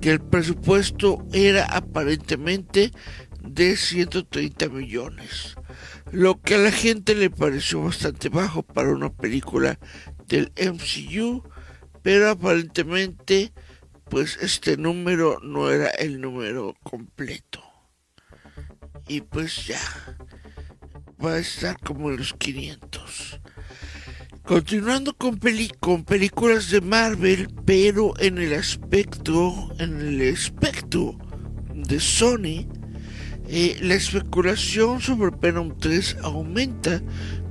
que 0.00 0.12
el 0.12 0.20
presupuesto 0.20 1.26
era 1.32 1.64
aparentemente 1.66 2.92
de 3.42 3.76
130 3.76 4.68
millones 4.68 5.56
lo 6.12 6.40
que 6.40 6.54
a 6.54 6.58
la 6.58 6.70
gente 6.70 7.14
le 7.14 7.30
pareció 7.30 7.82
bastante 7.82 8.28
bajo 8.28 8.62
para 8.62 8.90
una 8.90 9.12
película 9.12 9.78
del 10.26 10.52
MCU, 10.56 11.42
pero 12.02 12.30
aparentemente 12.30 13.52
pues 14.08 14.38
este 14.40 14.76
número 14.76 15.38
no 15.42 15.70
era 15.70 15.88
el 15.90 16.20
número 16.20 16.74
completo. 16.82 17.62
Y 19.06 19.22
pues 19.22 19.66
ya, 19.66 19.80
va 21.24 21.34
a 21.34 21.38
estar 21.38 21.78
como 21.80 22.10
en 22.10 22.18
los 22.18 22.34
500. 22.34 23.40
Continuando 24.44 25.14
con, 25.14 25.38
con 25.78 26.04
películas 26.04 26.70
de 26.70 26.80
Marvel, 26.80 27.48
pero 27.64 28.14
en 28.18 28.38
el 28.38 28.54
aspecto, 28.54 29.70
en 29.78 30.00
el 30.00 30.22
espectro 30.22 31.18
de 31.74 32.00
Sony, 32.00 32.66
eh, 33.46 33.78
la 33.80 33.94
especulación 33.94 35.00
sobre 35.00 35.36
Venom 35.38 35.76
3 35.78 36.18
aumenta 36.22 37.02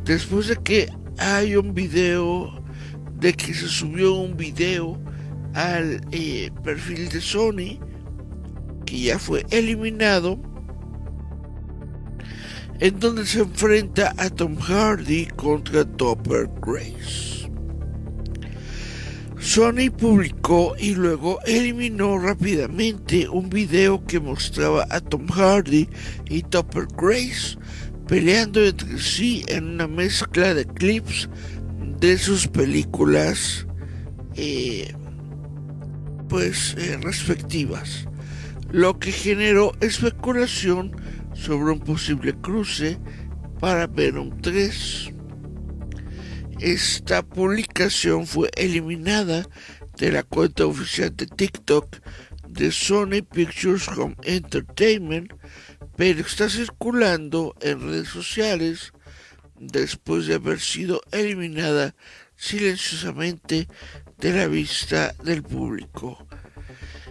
después 0.06 0.48
de 0.48 0.58
que 0.58 0.92
hay 1.18 1.56
un 1.56 1.74
video, 1.74 2.64
de 3.20 3.34
que 3.34 3.54
se 3.54 3.68
subió 3.68 4.14
un 4.14 4.38
video 4.38 5.00
al 5.58 6.02
eh, 6.12 6.52
perfil 6.64 7.10
de 7.10 7.20
Sony, 7.20 7.80
que 8.86 9.00
ya 9.00 9.18
fue 9.18 9.44
eliminado, 9.50 10.40
en 12.80 13.00
donde 13.00 13.26
se 13.26 13.40
enfrenta 13.40 14.14
a 14.18 14.30
Tom 14.30 14.56
Hardy 14.56 15.26
contra 15.36 15.84
Topper 15.84 16.48
Grace. 16.62 17.50
Sony 19.40 19.90
publicó 19.90 20.76
y 20.78 20.94
luego 20.94 21.40
eliminó 21.48 22.20
rápidamente 22.20 23.28
un 23.28 23.50
video 23.50 24.06
que 24.06 24.20
mostraba 24.20 24.86
a 24.92 25.00
Tom 25.00 25.26
Hardy 25.28 25.90
y 26.30 26.44
Topper 26.44 26.86
Grace 26.96 27.58
peleando 28.08 28.64
entre 28.64 29.00
sí 29.00 29.44
en 29.48 29.64
una 29.70 29.88
mezcla 29.88 30.54
de 30.54 30.66
clips 30.66 31.30
de 32.00 32.18
sus 32.20 32.48
películas 32.48 33.66
eh, 34.36 34.94
pues 36.28 36.76
eh, 36.78 36.98
respectivas, 37.02 38.08
lo 38.72 39.00
que 39.00 39.12
generó 39.12 39.74
especulación 39.82 40.96
sobre 41.34 41.74
un 41.74 41.80
posible 41.80 42.34
cruce 42.34 42.98
para 43.60 43.88
Venom 43.88 44.42
3. 44.42 45.12
Esta 46.60 47.22
publicación 47.22 48.26
fue 48.26 48.50
eliminada 48.56 49.48
de 49.98 50.12
la 50.12 50.24
cuenta 50.24 50.66
oficial 50.66 51.16
de 51.16 51.28
TikTok 51.28 51.98
de 52.48 52.72
Sony 52.72 53.22
Pictures 53.22 53.88
Home 53.90 54.16
Entertainment, 54.24 55.32
pero 55.96 56.22
está 56.22 56.50
circulando 56.50 57.56
en 57.62 57.82
redes 57.82 58.10
sociales 58.10 58.92
después 59.60 60.28
de 60.28 60.36
haber 60.36 60.60
sido 60.60 61.02
eliminada 61.12 61.96
silenciosamente 62.36 63.68
de 64.18 64.34
la 64.34 64.48
vista 64.48 65.14
del 65.24 65.44
público. 65.44 66.28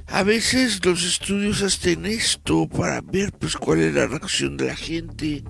A 0.09 0.23
veces 0.23 0.85
los 0.85 1.05
estudios 1.05 1.63
hacen 1.63 2.07
esto 2.07 2.69
para 2.69 3.01
ver 3.01 3.33
pues 3.33 3.57
cuál 3.57 3.81
es 3.81 3.95
la 3.95 4.07
reacción 4.07 4.57
de 4.57 4.67
la 4.67 4.77
gente 4.77 5.43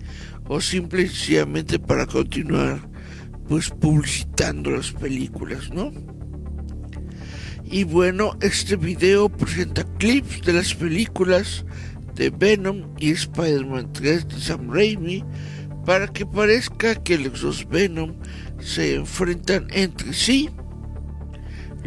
o 0.49 0.61
simplemente 0.61 1.79
para 1.79 2.07
continuar 2.07 2.89
pues 3.49 3.71
publicitando 3.71 4.71
las 4.71 4.93
películas, 4.93 5.71
¿no? 5.71 5.93
Y 7.65 7.85
bueno, 7.85 8.37
este 8.41 8.77
video 8.77 9.29
presenta 9.29 9.85
clips 9.99 10.43
de 10.43 10.53
las 10.53 10.75
películas 10.75 11.65
de 12.15 12.31
Venom 12.31 12.95
y 12.99 13.11
Spider-Man 13.11 13.93
3 13.93 14.29
de 14.29 14.41
Sam 14.41 14.71
Raimi 14.71 15.25
para 15.85 16.09
que 16.09 16.25
parezca 16.27 16.95
que 16.95 17.19
los 17.19 17.41
dos 17.41 17.69
Venom 17.69 18.15
se 18.59 18.95
enfrentan 18.95 19.69
entre 19.71 20.13
sí, 20.13 20.49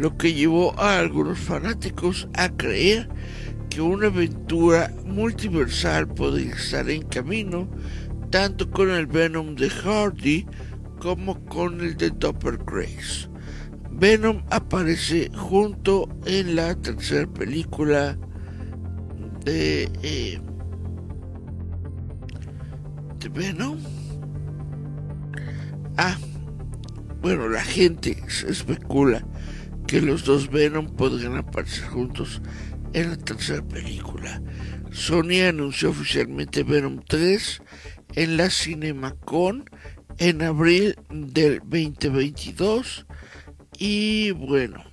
lo 0.00 0.16
que 0.16 0.32
llevó 0.32 0.74
a 0.80 0.98
algunos 0.98 1.38
fanáticos 1.38 2.26
a 2.32 2.48
creer 2.48 3.06
que 3.68 3.82
una 3.82 4.06
aventura 4.06 4.90
multiversal 5.04 6.08
podría 6.08 6.54
estar 6.54 6.88
en 6.88 7.02
camino 7.02 7.68
tanto 8.30 8.70
con 8.70 8.88
el 8.88 9.06
Venom 9.06 9.56
de 9.56 9.68
Hardy 9.68 10.46
como 11.00 11.44
con 11.44 11.82
el 11.82 11.98
de 11.98 12.10
Dopper 12.10 12.58
Grace. 12.64 13.28
Venom 13.90 14.42
aparece 14.48 15.30
junto 15.36 16.08
en 16.24 16.56
la 16.56 16.74
tercera 16.76 17.30
película 17.30 18.16
de, 19.44 19.82
eh, 20.02 20.40
de 23.18 23.28
Venom. 23.28 23.78
Ah, 25.98 26.16
bueno, 27.20 27.50
la 27.50 27.62
gente 27.62 28.16
se 28.28 28.50
especula 28.50 29.22
que 29.90 30.00
los 30.00 30.24
dos 30.24 30.48
Venom 30.48 30.86
podrían 30.94 31.36
aparecer 31.36 31.84
juntos 31.88 32.40
en 32.92 33.10
la 33.10 33.16
tercera 33.16 33.60
película. 33.60 34.40
Sony 34.92 35.42
anunció 35.48 35.90
oficialmente 35.90 36.62
Venom 36.62 37.00
3 37.08 37.60
en 38.14 38.36
la 38.36 38.50
CinemaCon 38.50 39.64
en 40.18 40.42
abril 40.42 40.94
del 41.10 41.58
2022 41.58 43.04
y 43.78 44.30
bueno 44.30 44.84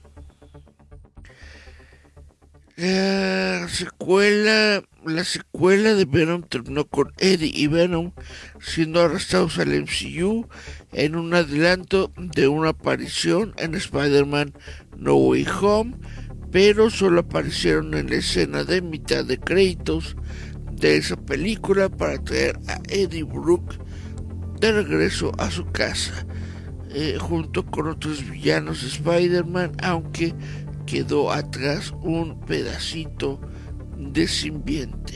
la 2.76 3.68
secuela 3.70 4.82
la 5.10 5.24
secuela 5.24 5.94
de 5.94 6.06
Venom 6.06 6.44
terminó 6.44 6.86
con 6.86 7.14
Eddie 7.18 7.52
y 7.54 7.68
Venom 7.68 8.12
siendo 8.60 9.02
arrestados 9.02 9.58
al 9.60 9.70
MCU 9.70 10.48
en 10.92 11.16
un 11.16 11.34
adelanto 11.34 12.12
de 12.18 12.48
una 12.48 12.70
aparición 12.70 13.54
en 13.58 13.76
Spider-Man 13.76 14.54
No 14.98 15.16
Way 15.16 15.48
Home 15.62 15.96
pero 16.52 16.90
solo 16.90 17.22
aparecieron 17.22 17.94
en 17.94 18.10
la 18.10 18.18
escena 18.18 18.64
de 18.64 18.82
mitad 18.82 19.26
de 19.26 19.40
créditos 19.40 20.16
de 20.72 20.98
esa 20.98 21.16
película 21.16 21.90
para 21.90 22.18
traer 22.24 22.58
a 22.68 22.80
Eddie 22.90 23.24
Brooke 23.24 23.78
de 24.60 24.72
regreso 24.72 25.32
a 25.38 25.52
su 25.52 25.66
casa, 25.66 26.26
eh, 26.90 27.18
junto 27.20 27.66
con 27.66 27.88
otros 27.88 28.28
villanos 28.30 28.82
de 28.82 28.88
Spider-Man, 28.88 29.74
aunque 29.84 30.34
quedó 30.86 31.32
atrás 31.32 31.94
un 32.02 32.40
pedacito 32.42 33.40
de 33.98 34.28
simbionte. 34.28 35.16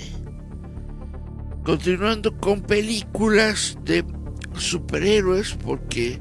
Continuando 1.63 2.35
con 2.37 2.61
películas 2.61 3.77
de 3.85 4.03
superhéroes, 4.57 5.53
porque 5.63 6.19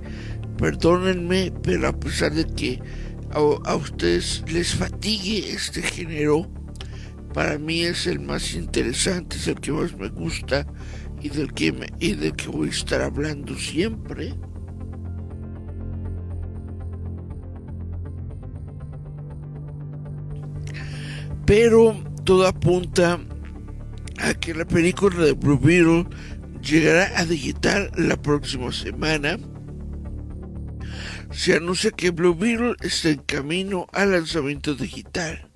perdónenme, 0.59 1.53
pero 1.63 1.89
a 1.89 1.99
pesar 1.99 2.33
de 2.35 2.45
que 2.45 2.81
a 3.33 3.75
ustedes 3.75 4.45
les 4.53 4.75
fatigue 4.75 5.53
este 5.53 5.83
género, 5.83 6.51
para 7.33 7.59
mí 7.59 7.83
es 7.83 8.07
el 8.07 8.21
más 8.21 8.55
interesante, 8.55 9.37
es 9.37 9.47
el 9.47 9.61
que 9.61 9.73
más 9.73 9.97
me 9.97 10.09
gusta 10.09 10.67
y 11.23 11.29
del 11.29 11.53
que, 11.53 11.73
me, 11.73 11.87
y 11.99 12.15
del 12.15 12.35
que 12.35 12.49
voy 12.49 12.69
a 12.69 12.73
estar 12.73 13.01
hablando 13.01 13.57
siempre. 13.57 14.35
Pero 21.47 21.97
todo 22.31 22.47
apunta 22.47 23.19
a 24.19 24.35
que 24.35 24.55
la 24.55 24.65
película 24.65 25.17
de 25.25 25.33
Blue 25.33 25.59
Beetle 25.59 26.07
llegará 26.63 27.19
a 27.19 27.25
digital 27.25 27.91
la 27.97 28.17
próxima 28.23 28.71
semana. 28.71 29.37
Se 31.33 31.57
anuncia 31.57 31.91
que 31.91 32.11
Blue 32.11 32.37
Beetle 32.37 32.77
está 32.83 33.09
en 33.09 33.19
camino 33.19 33.89
al 33.93 34.13
lanzamiento 34.13 34.77
digital 34.77 35.51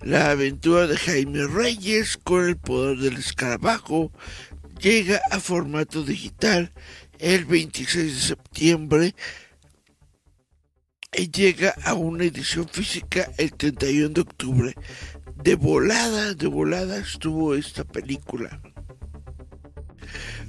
la 0.00 0.32
aventura 0.32 0.88
de 0.88 0.96
Jaime 0.96 1.46
Reyes 1.46 2.16
con 2.16 2.48
el 2.48 2.56
poder 2.56 2.98
del 2.98 3.18
escarabajo 3.18 4.10
llega 4.80 5.20
a 5.30 5.38
formato 5.38 6.02
digital 6.02 6.72
el 7.20 7.44
26 7.44 8.14
de 8.14 8.20
septiembre 8.20 9.14
y 11.16 11.30
llega 11.30 11.74
a 11.84 11.94
una 11.94 12.24
edición 12.24 12.68
física 12.68 13.30
el 13.38 13.52
31 13.52 14.08
de 14.08 14.20
octubre. 14.20 14.74
De 15.42 15.54
volada, 15.54 16.34
de 16.34 16.46
volada 16.46 16.98
estuvo 16.98 17.54
esta 17.54 17.84
película. 17.84 18.60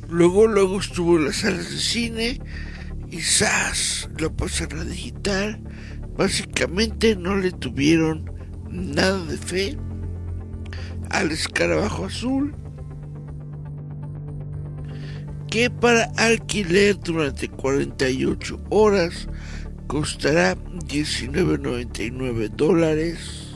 Luego, 0.09 0.47
luego 0.47 0.79
estuvo 0.79 1.17
en 1.17 1.25
las 1.25 1.37
salas 1.37 1.69
de 1.69 1.77
cine 1.77 2.41
y 3.09 3.21
¡zas! 3.21 4.09
Lo 4.17 4.35
pasaron 4.35 4.79
a 4.81 4.85
digital. 4.85 5.59
Básicamente 6.17 7.15
no 7.15 7.35
le 7.35 7.51
tuvieron 7.51 8.31
nada 8.69 9.23
de 9.25 9.37
fe 9.37 9.77
al 11.09 11.31
escarabajo 11.31 12.05
azul 12.05 12.55
que 15.47 15.69
para 15.69 16.03
alquiler 16.17 16.99
durante 16.99 17.47
48 17.47 18.59
horas 18.69 19.27
costará 19.87 20.55
19.99 20.55 22.49
dólares. 22.49 23.46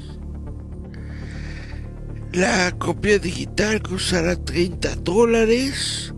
La 2.34 2.72
copia 2.78 3.20
digital 3.20 3.82
costará 3.82 4.38
30 4.38 4.96
dólares 5.04 6.14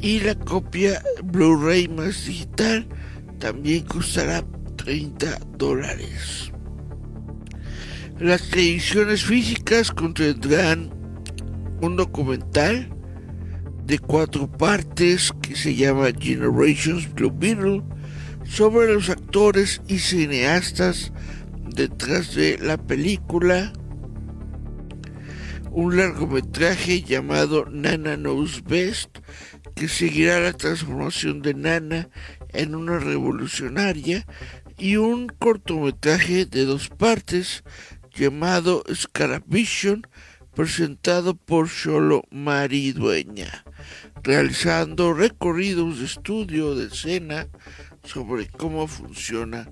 y 0.00 0.20
la 0.20 0.36
copia 0.36 1.02
Blu-ray 1.24 1.88
más 1.88 2.24
digital 2.26 2.86
también 3.40 3.84
costará 3.84 4.44
30 4.76 5.40
dólares. 5.58 6.52
Las 8.20 8.52
ediciones 8.52 9.24
físicas 9.24 9.90
contendrán 9.90 10.90
un 11.80 11.96
documental 11.96 12.88
de 13.86 13.98
cuatro 13.98 14.46
partes 14.46 15.32
que 15.42 15.56
se 15.56 15.74
llama 15.74 16.10
Generations 16.16 17.12
Blue 17.12 17.34
Beetle 17.36 17.82
sobre 18.44 18.94
los 18.94 19.10
actores 19.10 19.82
y 19.88 19.98
cineastas 19.98 21.12
detrás 21.74 22.36
de 22.36 22.56
la 22.58 22.76
película. 22.76 23.72
Un 25.72 25.96
largometraje 25.96 27.02
llamado 27.02 27.64
Nana 27.70 28.16
Knows 28.16 28.64
Best 28.64 29.18
que 29.76 29.88
seguirá 29.88 30.40
la 30.40 30.52
transformación 30.52 31.42
de 31.42 31.54
Nana 31.54 32.08
en 32.48 32.74
una 32.74 32.98
revolucionaria 32.98 34.26
y 34.78 34.96
un 34.96 35.28
cortometraje 35.28 36.44
de 36.44 36.64
dos 36.64 36.88
partes 36.88 37.62
llamado 38.12 38.82
Scaravision, 38.92 40.06
presentado 40.54 41.36
por 41.36 41.68
Solo 41.68 42.24
Maridueña, 42.30 43.64
realizando 44.24 45.14
recorridos 45.14 46.00
de 46.00 46.06
estudio 46.06 46.74
de 46.74 46.86
escena 46.86 47.46
sobre 48.02 48.48
cómo 48.48 48.88
funciona 48.88 49.70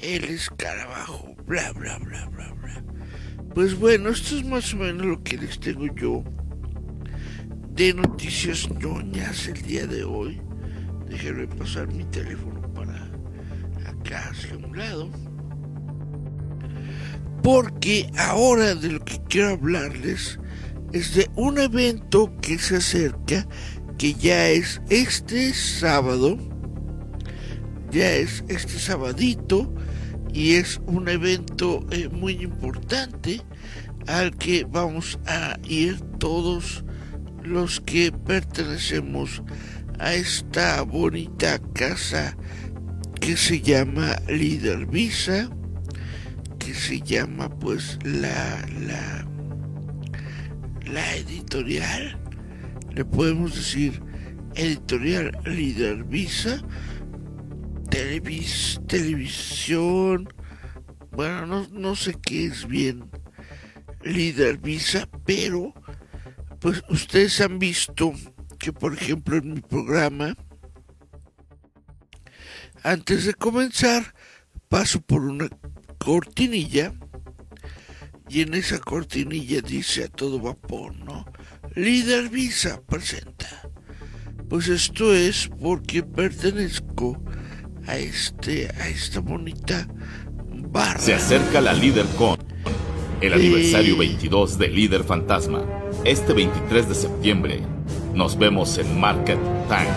el 0.00 0.24
escarabajo, 0.24 1.34
bla 1.44 1.72
bla 1.72 1.98
bla 1.98 2.26
bla 2.26 2.52
bla. 2.52 2.84
Pues 3.54 3.78
bueno, 3.78 4.08
esto 4.08 4.38
es 4.38 4.46
más 4.46 4.72
o 4.72 4.78
menos 4.78 5.04
lo 5.04 5.22
que 5.22 5.36
les 5.36 5.60
tengo 5.60 5.84
yo 5.94 6.24
de 7.74 7.92
noticias 7.92 8.66
ñoñas 8.70 9.46
el 9.46 9.60
día 9.60 9.86
de 9.86 10.04
hoy. 10.04 10.40
Déjenme 11.06 11.46
pasar 11.48 11.86
mi 11.92 12.02
teléfono 12.04 12.62
para 12.72 13.10
acá 13.86 14.30
hacia 14.30 14.56
un 14.56 14.74
lado. 14.74 15.10
Porque 17.42 18.10
ahora 18.16 18.74
de 18.74 18.92
lo 18.92 19.04
que 19.04 19.20
quiero 19.28 19.50
hablarles 19.50 20.38
es 20.94 21.14
de 21.14 21.28
un 21.36 21.58
evento 21.58 22.34
que 22.40 22.58
se 22.58 22.76
acerca, 22.76 23.46
que 23.98 24.14
ya 24.14 24.48
es 24.48 24.80
este 24.88 25.52
sábado, 25.52 26.38
ya 27.90 28.14
es 28.14 28.44
este 28.48 28.78
sabadito, 28.78 29.74
y 30.32 30.54
es 30.54 30.80
un 30.86 31.08
evento 31.08 31.86
eh, 31.90 32.08
muy 32.08 32.42
importante 32.42 33.42
al 34.06 34.36
que 34.36 34.64
vamos 34.64 35.18
a 35.26 35.58
ir 35.64 36.00
todos 36.18 36.84
los 37.42 37.80
que 37.80 38.12
pertenecemos 38.12 39.42
a 39.98 40.14
esta 40.14 40.82
bonita 40.82 41.60
casa 41.74 42.36
que 43.20 43.36
se 43.36 43.60
llama 43.60 44.16
Líder 44.28 44.86
Visa, 44.86 45.48
que 46.58 46.74
se 46.74 47.00
llama 47.00 47.48
pues 47.48 47.98
la, 48.04 48.66
la, 48.80 49.26
la 50.90 51.16
editorial, 51.16 52.18
le 52.94 53.04
podemos 53.04 53.54
decir 53.54 54.02
editorial 54.54 55.38
Líder 55.44 56.04
Visa, 56.04 56.60
televis, 57.92 58.80
televisión, 58.88 60.26
bueno, 61.10 61.44
no, 61.44 61.68
no 61.70 61.94
sé 61.94 62.14
qué 62.22 62.46
es 62.46 62.66
bien 62.66 63.10
Líder 64.02 64.56
Visa, 64.56 65.06
pero 65.26 65.74
pues 66.58 66.82
ustedes 66.88 67.38
han 67.42 67.58
visto 67.58 68.14
que 68.58 68.72
por 68.72 68.94
ejemplo 68.94 69.36
en 69.36 69.52
mi 69.52 69.60
programa, 69.60 70.34
antes 72.82 73.26
de 73.26 73.34
comenzar, 73.34 74.14
paso 74.70 75.02
por 75.02 75.20
una 75.20 75.50
cortinilla 75.98 76.94
y 78.26 78.40
en 78.40 78.54
esa 78.54 78.78
cortinilla 78.78 79.60
dice 79.60 80.04
a 80.04 80.08
todo 80.08 80.40
vapor, 80.40 80.96
¿no? 80.96 81.26
Líder 81.74 82.30
Visa 82.30 82.80
presenta. 82.80 83.68
Pues 84.48 84.68
esto 84.68 85.14
es 85.14 85.50
porque 85.60 86.02
pertenezco 86.02 87.22
a 87.86 87.96
este 87.96 88.68
a 88.80 88.88
esta 88.88 89.20
bonita 89.20 89.86
barra. 90.70 90.98
Se 90.98 91.14
acerca 91.14 91.60
la 91.60 91.72
Líder 91.72 92.06
Con, 92.16 92.38
el 93.20 93.32
aniversario 93.32 93.96
22 93.96 94.58
de 94.58 94.68
Líder 94.68 95.04
Fantasma. 95.04 95.64
Este 96.04 96.32
23 96.32 96.88
de 96.88 96.94
septiembre 96.94 97.60
nos 98.14 98.38
vemos 98.38 98.78
en 98.78 99.00
Market 99.00 99.38
Tank, 99.68 99.88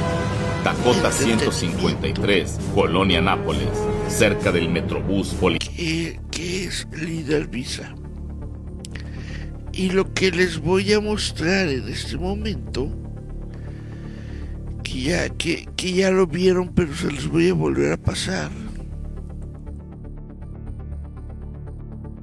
Dakota 0.64 1.12
153, 1.12 2.60
Colonia 2.74 3.22
Nápoles, 3.22 3.70
cerca 4.08 4.52
del 4.52 4.70
Metrobús 4.70 5.30
Poli. 5.30 5.60
que, 5.60 6.20
que 6.32 6.66
es 6.66 6.88
Líder 6.92 7.48
Visa. 7.48 7.96
Y 9.74 9.90
lo 9.90 10.14
que 10.14 10.32
les 10.32 10.60
voy 10.60 10.94
a 10.94 11.02
mostrar 11.02 11.68
en 11.68 11.90
este 11.90 12.18
momento, 12.18 12.90
que 14.96 15.02
ya, 15.02 15.30
que, 15.30 15.68
que 15.76 15.92
ya 15.92 16.10
lo 16.10 16.26
vieron, 16.26 16.70
pero 16.74 16.96
se 16.96 17.12
los 17.12 17.28
voy 17.28 17.50
a 17.50 17.54
volver 17.54 17.92
a 17.92 17.98
pasar. 17.98 18.50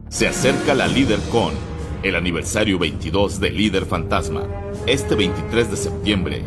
Se 0.08 0.26
acerca 0.26 0.74
la 0.74 0.86
Líder 0.86 1.20
Con, 1.30 1.52
el 2.02 2.16
aniversario 2.16 2.78
22 2.78 3.40
de 3.40 3.50
Líder 3.50 3.84
Fantasma. 3.84 4.46
Este 4.86 5.14
23 5.14 5.70
de 5.70 5.76
septiembre 5.76 6.42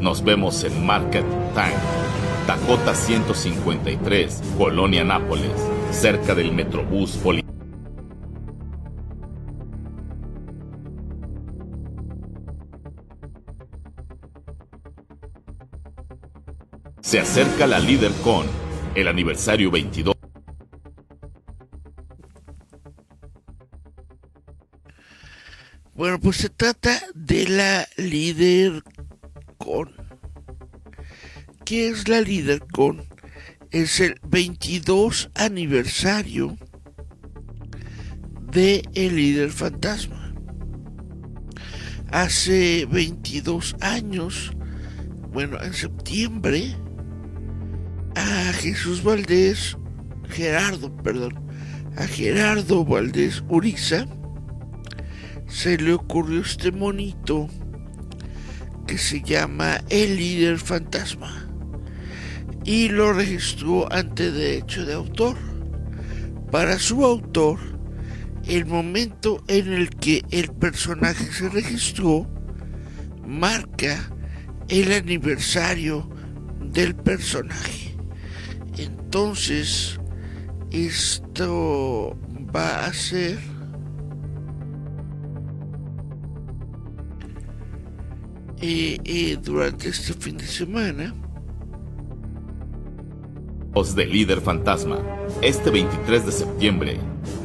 nos 0.00 0.24
vemos 0.24 0.64
en 0.64 0.86
Market 0.86 1.26
Tank, 1.54 1.74
Dakota 2.46 2.94
153, 2.94 4.42
Colonia 4.56 5.04
Nápoles, 5.04 5.52
cerca 5.90 6.34
del 6.34 6.52
Metrobús 6.52 7.16
Poli. 7.18 7.44
Se 17.06 17.20
acerca 17.20 17.68
la 17.68 17.78
Líder 17.78 18.10
Con, 18.24 18.46
el 18.96 19.06
aniversario 19.06 19.70
22. 19.70 20.12
Bueno, 25.94 26.18
pues 26.18 26.38
se 26.38 26.48
trata 26.48 27.00
de 27.14 27.46
la 27.46 27.86
líder 27.96 28.82
con. 29.56 29.92
¿Qué 31.64 31.90
es 31.90 32.08
la 32.08 32.20
líder 32.20 32.66
con? 32.72 33.04
Es 33.70 34.00
el 34.00 34.18
22 34.26 35.30
aniversario 35.36 36.58
de 38.50 38.82
El 38.96 39.14
líder 39.14 39.52
fantasma. 39.52 40.34
Hace 42.10 42.84
22 42.90 43.76
años, 43.80 44.50
bueno, 45.30 45.62
en 45.62 45.72
septiembre, 45.72 46.74
a 48.16 48.52
Jesús 48.54 49.02
Valdés, 49.02 49.76
Gerardo, 50.30 50.90
perdón, 50.96 51.38
a 51.96 52.06
Gerardo 52.06 52.84
Valdés 52.84 53.44
Uriza, 53.48 54.06
se 55.46 55.76
le 55.76 55.92
ocurrió 55.92 56.40
este 56.40 56.72
monito 56.72 57.48
que 58.86 58.96
se 58.98 59.20
llama 59.20 59.80
El 59.90 60.16
líder 60.16 60.58
fantasma 60.58 61.46
y 62.64 62.88
lo 62.88 63.12
registró 63.12 63.92
ante 63.92 64.32
derecho 64.32 64.84
de 64.86 64.94
autor. 64.94 65.36
Para 66.50 66.78
su 66.78 67.04
autor, 67.04 67.58
el 68.48 68.64
momento 68.64 69.42
en 69.46 69.72
el 69.72 69.90
que 69.90 70.24
el 70.30 70.52
personaje 70.52 71.30
se 71.32 71.48
registró 71.48 72.26
marca 73.26 74.10
el 74.68 74.92
aniversario 74.92 76.08
del 76.60 76.94
personaje. 76.94 77.85
Entonces, 79.16 79.98
esto 80.70 82.18
va 82.54 82.84
a 82.84 82.92
ser 82.92 83.38
eh, 88.60 88.98
eh, 89.02 89.38
durante 89.42 89.88
este 89.88 90.12
fin 90.12 90.36
de 90.36 90.46
semana. 90.46 91.14
Os 93.72 93.94
de 93.94 94.04
Líder 94.04 94.42
Fantasma. 94.42 94.98
Este 95.40 95.70
23 95.70 96.26
de 96.26 96.32
septiembre 96.32 97.00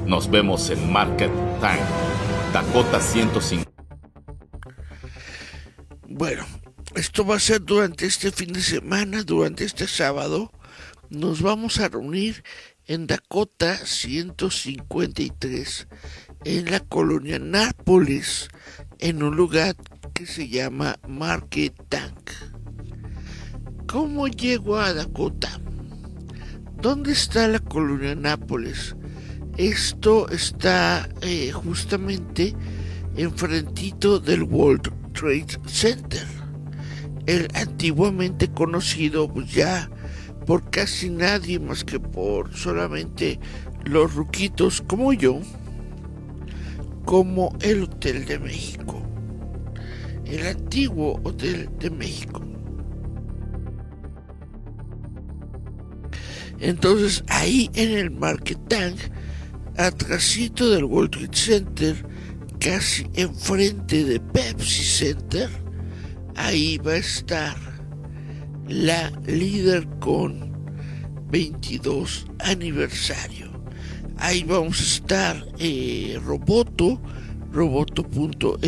nos 0.06 0.30
vemos 0.30 0.70
en 0.72 0.92
Market 0.92 1.32
Tank, 1.62 1.80
Dakota 2.52 3.00
105. 3.00 3.64
Bueno, 6.10 6.44
esto 6.96 7.26
va 7.26 7.38
a 7.38 7.40
ser 7.40 7.64
durante 7.64 8.08
este 8.08 8.30
fin 8.30 8.52
de 8.52 8.62
semana, 8.62 9.24
durante 9.24 9.64
este 9.64 9.88
sábado. 9.88 10.52
Nos 11.12 11.42
vamos 11.42 11.80
a 11.82 11.90
reunir 11.90 12.42
en 12.88 13.06
Dakota 13.06 13.76
153, 13.76 15.88
en 16.46 16.72
la 16.72 16.80
colonia 16.80 17.38
Nápoles, 17.38 18.48
en 18.98 19.22
un 19.22 19.36
lugar 19.36 19.76
que 20.14 20.26
se 20.26 20.48
llama 20.48 20.98
Market 21.06 21.74
Tank. 21.90 22.32
¿Cómo 23.88 24.30
llego 24.30 24.78
a 24.78 24.94
Dakota? 24.94 25.60
¿Dónde 26.82 27.12
está 27.12 27.50
la 27.50 27.60
colonia 27.60 28.16
Nápoles? 28.16 28.96
Esto 29.58 30.30
está 30.30 31.10
eh, 31.24 31.52
justamente 31.52 32.56
enfrentito 33.18 34.22
del 34.22 34.44
World 34.44 34.90
Trade 35.12 35.60
Center, 35.68 36.26
el 37.26 37.50
antiguamente 37.54 38.50
conocido 38.50 39.28
pues, 39.28 39.52
ya 39.52 39.90
por 40.46 40.70
casi 40.70 41.10
nadie 41.10 41.60
más 41.60 41.84
que 41.84 42.00
por 42.00 42.56
solamente 42.56 43.40
los 43.86 44.14
ruquitos 44.14 44.82
como 44.82 45.14
yo, 45.14 45.40
como 47.06 47.56
el 47.62 47.84
Hotel 47.84 48.26
de 48.26 48.40
México, 48.40 49.02
el 50.26 50.46
antiguo 50.48 51.20
Hotel 51.24 51.70
de 51.80 51.90
México. 51.90 52.42
Entonces 56.60 57.24
ahí 57.28 57.70
en 57.74 57.98
el 57.98 58.12
Market 58.12 58.60
Tank, 58.68 58.98
atrásito 59.78 60.70
del 60.70 60.84
World 60.84 61.12
Trade 61.12 61.36
Center, 61.38 62.06
casi 62.60 63.08
enfrente 63.16 64.04
de 64.04 64.20
Pepsi 64.20 64.84
Center, 64.84 65.50
ahí 66.36 66.78
va 66.78 66.92
a 66.92 66.98
estar 66.98 67.71
la 68.68 69.10
líder 69.26 69.88
con 70.00 70.52
22 71.30 72.28
aniversario. 72.40 73.52
Ahí 74.18 74.44
vamos 74.44 74.80
a 74.80 74.84
estar 74.84 75.46
eh, 75.58 76.20
Roboto, 76.24 77.02
roboto.mx, 77.52 78.66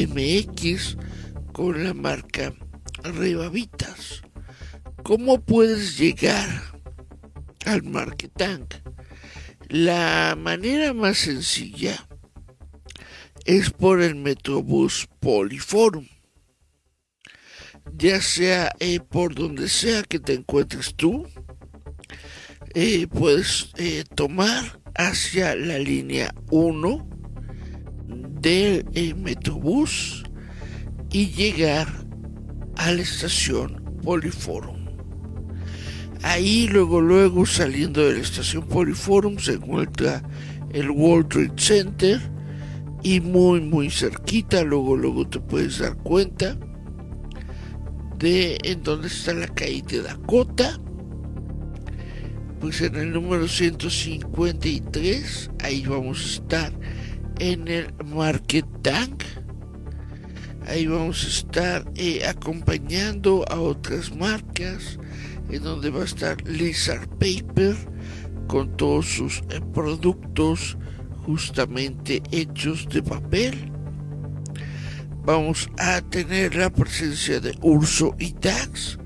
con 1.52 1.84
la 1.84 1.94
marca 1.94 2.54
Rebavitas. 3.04 4.24
¿Cómo 5.04 5.42
puedes 5.42 5.98
llegar 5.98 6.48
al 7.66 7.84
Tank? 8.36 8.76
La 9.68 10.38
manera 10.38 10.94
más 10.94 11.18
sencilla 11.18 12.08
es 13.46 13.72
por 13.72 14.02
el 14.02 14.16
Metrobús 14.16 15.10
Poliforum. 15.20 16.08
Ya 17.96 18.22
sea 18.22 18.72
eh, 18.80 19.00
por 19.00 19.36
donde 19.36 19.70
sea 19.70 20.04
que 20.04 20.20
te 20.20 20.34
encuentres 20.34 20.96
tú, 20.96 21.28
eh, 22.74 23.08
puedes 23.08 23.70
eh, 23.78 24.04
tomar 24.16 24.80
hacia 24.96 25.56
la 25.56 25.78
línea 25.78 26.34
1 26.50 27.08
del 28.42 29.16
Metrobús 29.16 30.24
y 31.12 31.28
llegar 31.28 31.88
a 32.78 32.92
la 32.92 33.02
estación 33.02 33.84
Poliforum. 34.04 34.84
Ahí 36.24 36.68
luego 36.68 37.00
luego 37.00 37.46
saliendo 37.46 38.02
de 38.02 38.14
la 38.14 38.20
estación 38.20 38.68
Poliforum 38.68 39.38
se 39.38 39.54
encuentra 39.54 40.24
el 40.72 40.90
World 40.90 41.28
Trade 41.30 41.54
Center 41.58 42.22
y 43.04 43.20
muy 43.20 43.62
muy 43.62 43.90
cerquita 43.90 44.64
luego 44.64 44.96
luego 44.96 45.28
te 45.28 45.40
puedes 45.40 45.80
dar 45.80 45.96
cuenta 45.98 46.58
de 48.17 48.58
en 48.63 48.84
dónde 48.84 49.08
está 49.08 49.34
la 49.34 49.47
calle 49.47 49.84
de 49.88 50.02
Dakota 50.02 50.78
pues 52.60 52.82
en 52.82 52.95
el 52.95 53.12
número 53.12 53.47
153 53.47 55.52
ahí 55.63 55.86
vamos 55.86 56.21
a 56.21 56.26
estar 56.26 56.73
en 57.39 57.67
el 57.67 57.93
Market 58.06 58.65
Tank 58.82 59.23
ahí 60.67 60.88
vamos 60.88 61.23
a 61.23 61.28
estar 61.28 61.86
eh, 61.95 62.26
acompañando 62.26 63.45
a 63.49 63.60
otras 63.60 64.15
marcas 64.15 64.97
en 65.49 65.63
donde 65.63 65.89
va 65.89 66.02
a 66.02 66.06
estar 66.06 66.41
Lizard 66.47 67.08
Paper 67.19 67.76
con 68.47 68.76
todos 68.78 69.08
sus 69.08 69.39
eh, 69.49 69.60
productos 69.73 70.78
justamente 71.26 72.21
hechos 72.32 72.88
de 72.89 73.02
papel. 73.02 73.73
Vamos 75.26 75.70
a 75.78 76.02
tener 76.02 76.54
la 76.56 76.70
presencia 76.70 77.40
de 77.40 77.58
Urso 77.62 78.14
y 78.20 78.34
Dax 78.34 79.00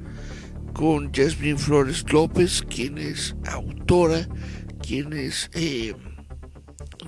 con 0.74 1.14
Jasmine 1.14 1.60
Flores 1.60 2.12
López, 2.12 2.64
quien 2.64 2.98
es 2.98 3.36
autora, 3.46 4.28
quien 4.82 5.14
es 5.14 5.52
eh, 5.54 5.96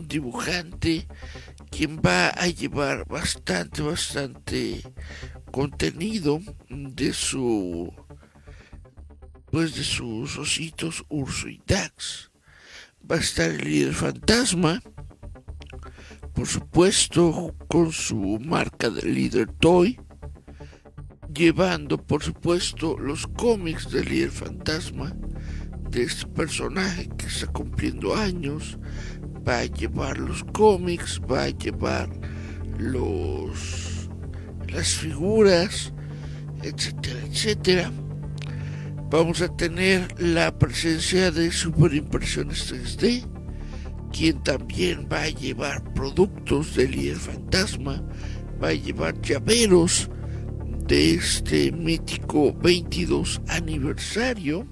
dibujante, 0.08 1.08
quien 1.72 1.98
va 1.98 2.28
a 2.28 2.45
llevar 2.50 3.08
bastante, 3.08 3.82
bastante 3.82 4.84
contenido 5.52 6.39
de 6.69 7.12
su 7.12 7.91
pues 9.52 9.74
de 9.74 9.84
sus 9.84 10.38
ositos 10.38 11.04
Urso 11.10 11.50
y 11.50 11.60
Dax. 11.65 12.30
Va 13.10 13.15
a 13.15 13.19
estar 13.19 13.50
el 13.50 13.63
líder 13.63 13.95
fantasma, 13.95 14.84
por 16.39 16.47
supuesto, 16.47 17.54
con 17.67 17.91
su 17.91 18.39
marca 18.39 18.89
de 18.89 19.02
líder 19.02 19.52
Toy, 19.60 19.99
llevando, 21.34 21.97
por 21.97 22.23
supuesto, 22.23 22.97
los 22.97 23.28
cómics 23.28 23.91
del 23.91 24.08
líder 24.08 24.32
fantasma 24.32 25.13
de 25.89 26.04
este 26.04 26.25
personaje 26.28 27.10
que 27.17 27.25
está 27.25 27.47
cumpliendo 27.47 28.15
años. 28.15 28.80
Va 29.45 29.60
a 29.60 29.65
llevar 29.65 30.17
los 30.17 30.45
cómics, 30.45 31.19
va 31.30 31.43
a 31.43 31.49
llevar 31.49 32.10
los 32.78 34.10
las 34.69 34.93
figuras, 34.93 35.91
etcétera, 36.63 37.19
etcétera 37.30 37.91
vamos 39.10 39.41
a 39.41 39.49
tener 39.49 40.08
la 40.21 40.58
presencia 40.58 41.32
de 41.32 41.52
Superimpresiones 41.52 42.71
3D, 42.71 43.38
quien 44.10 44.41
también 44.43 45.08
va 45.12 45.24
a 45.24 45.30
llevar 45.30 45.84
productos 45.93 46.76
del 46.76 46.91
líder 46.91 47.17
fantasma, 47.17 48.04
va 48.62 48.69
a 48.69 48.74
llevar 48.74 49.19
llaveros 49.22 50.10
de 50.88 51.13
este 51.13 51.72
mítico 51.72 52.54
22 52.54 53.41
aniversario. 53.48 54.67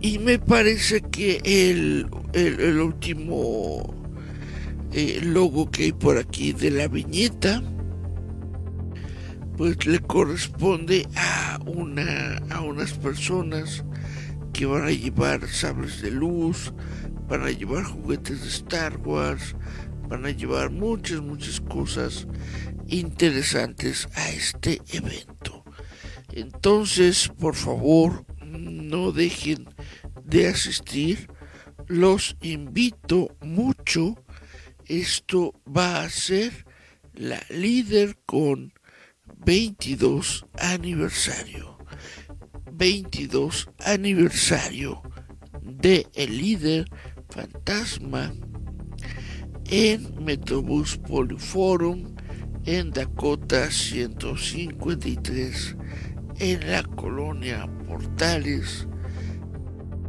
Y 0.00 0.18
me 0.18 0.38
parece 0.38 1.02
que 1.02 1.40
el, 1.44 2.06
el, 2.32 2.80
último 2.80 3.94
eh, 4.92 5.20
logo 5.22 5.70
que 5.70 5.84
hay 5.84 5.92
por 5.92 6.16
aquí 6.16 6.52
de 6.52 6.70
la 6.70 6.88
viñeta, 6.88 7.62
pues 9.56 9.86
le 9.86 9.98
corresponde 10.00 11.06
a 11.16 11.60
una 11.66 12.38
a 12.48 12.62
unas 12.62 12.94
personas 12.94 13.84
que 14.52 14.66
van 14.66 14.84
a 14.84 14.90
llevar 14.90 15.48
sables 15.48 16.02
de 16.02 16.10
luz, 16.10 16.72
van 17.28 17.42
a 17.42 17.50
llevar 17.50 17.84
juguetes 17.84 18.42
de 18.42 18.48
Star 18.48 18.96
Wars, 18.98 19.54
van 20.08 20.26
a 20.26 20.30
llevar 20.30 20.70
muchas 20.70 21.20
muchas 21.20 21.60
cosas 21.60 22.26
interesantes 22.88 24.08
a 24.14 24.28
este 24.30 24.80
evento. 24.92 25.64
Entonces, 26.32 27.28
por 27.38 27.54
favor, 27.54 28.24
no 28.44 29.12
dejen 29.12 29.68
de 30.24 30.48
asistir. 30.48 31.28
Los 31.86 32.36
invito 32.40 33.36
mucho. 33.40 34.16
Esto 34.86 35.52
va 35.66 36.02
a 36.02 36.10
ser 36.10 36.66
la 37.14 37.40
líder 37.48 38.16
con 38.26 38.72
22 39.44 40.46
aniversario. 40.58 41.69
22 42.80 43.68
aniversario 43.84 45.02
de 45.60 46.06
El 46.14 46.38
Líder 46.38 46.86
Fantasma 47.28 48.32
en 49.66 50.24
Metrobús 50.24 50.96
Poliforum 50.96 52.16
en 52.64 52.90
Dakota 52.90 53.70
153 53.70 55.76
en 56.38 56.70
la 56.70 56.82
colonia 56.82 57.68
Portales 57.86 58.88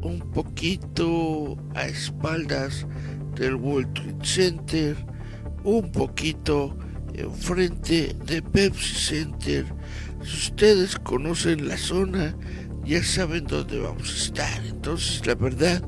un 0.02 0.22
poquito 0.32 1.58
a 1.76 1.88
espaldas 1.88 2.88
del 3.36 3.56
World 3.56 3.94
Trade 3.96 4.26
Center 4.26 4.96
un 5.66 5.92
poquito 5.92 6.78
enfrente 7.14 8.16
de 8.26 8.42
Pepsi 8.42 8.96
Center. 8.96 9.66
Si 10.24 10.38
ustedes 10.38 10.98
conocen 10.98 11.68
la 11.68 11.78
zona, 11.78 12.36
ya 12.86 13.04
saben 13.04 13.46
dónde 13.46 13.80
vamos 13.80 14.12
a 14.12 14.18
estar. 14.18 14.66
Entonces 14.66 15.26
la 15.26 15.36
verdad 15.36 15.84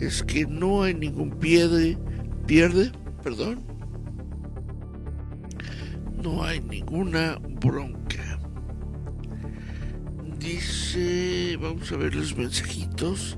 es 0.00 0.22
que 0.22 0.46
no 0.46 0.82
hay 0.82 0.94
ningún 0.94 1.30
pierde, 1.38 1.98
pierde, 2.46 2.92
perdón. 3.22 3.64
No 6.22 6.44
hay 6.44 6.60
ninguna 6.60 7.38
bronca. 7.60 8.38
Dice, 10.38 11.56
vamos 11.60 11.90
a 11.92 11.96
ver 11.96 12.14
los 12.14 12.36
mensajitos. 12.36 13.36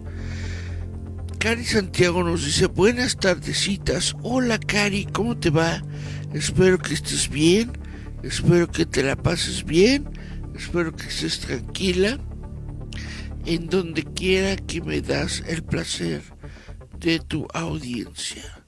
Cari 1.39 1.65
Santiago 1.65 2.25
nos 2.25 2.45
dice, 2.45 2.67
buenas 2.67 3.17
tardecitas. 3.17 4.17
Hola 4.23 4.59
Cari, 4.59 5.05
¿cómo 5.07 5.37
te 5.37 5.51
va? 5.51 5.83
Espero 6.33 6.79
que 6.79 6.95
estés 6.95 7.29
bien, 7.29 7.73
espero 8.23 8.67
que 8.67 8.87
te 8.87 9.03
la 9.03 9.15
pases 9.17 9.63
bien, 9.63 10.09
espero 10.55 10.95
que 10.95 11.07
estés 11.07 11.41
tranquila, 11.41 12.19
en 13.45 13.69
donde 13.69 14.05
quiera 14.05 14.57
que 14.57 14.81
me 14.81 15.01
das 15.01 15.43
el 15.47 15.63
placer 15.63 16.23
de 16.99 17.19
tu 17.21 17.47
audiencia. 17.53 18.65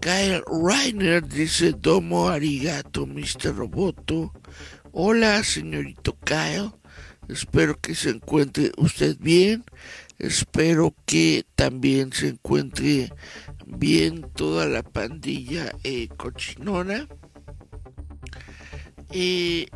Kyle 0.00 0.42
Reiner 0.46 1.26
dice 1.26 1.72
Domo 1.72 2.28
arigato, 2.28 3.06
Mr. 3.06 3.56
Roboto. 3.56 4.32
Hola, 4.92 5.42
señorito 5.42 6.16
Kyle. 6.24 6.70
Espero 7.28 7.78
que 7.80 7.94
se 7.94 8.10
encuentre 8.10 8.72
usted 8.76 9.16
bien. 9.18 9.64
Espero 10.18 10.94
que 11.04 11.44
también 11.54 12.12
se 12.12 12.28
encuentre 12.28 13.12
bien 13.66 14.22
toda 14.34 14.66
la 14.66 14.82
pandilla 14.82 15.72
eh, 15.84 16.08
cochinona. 16.16 17.08
Eh, 19.10 19.66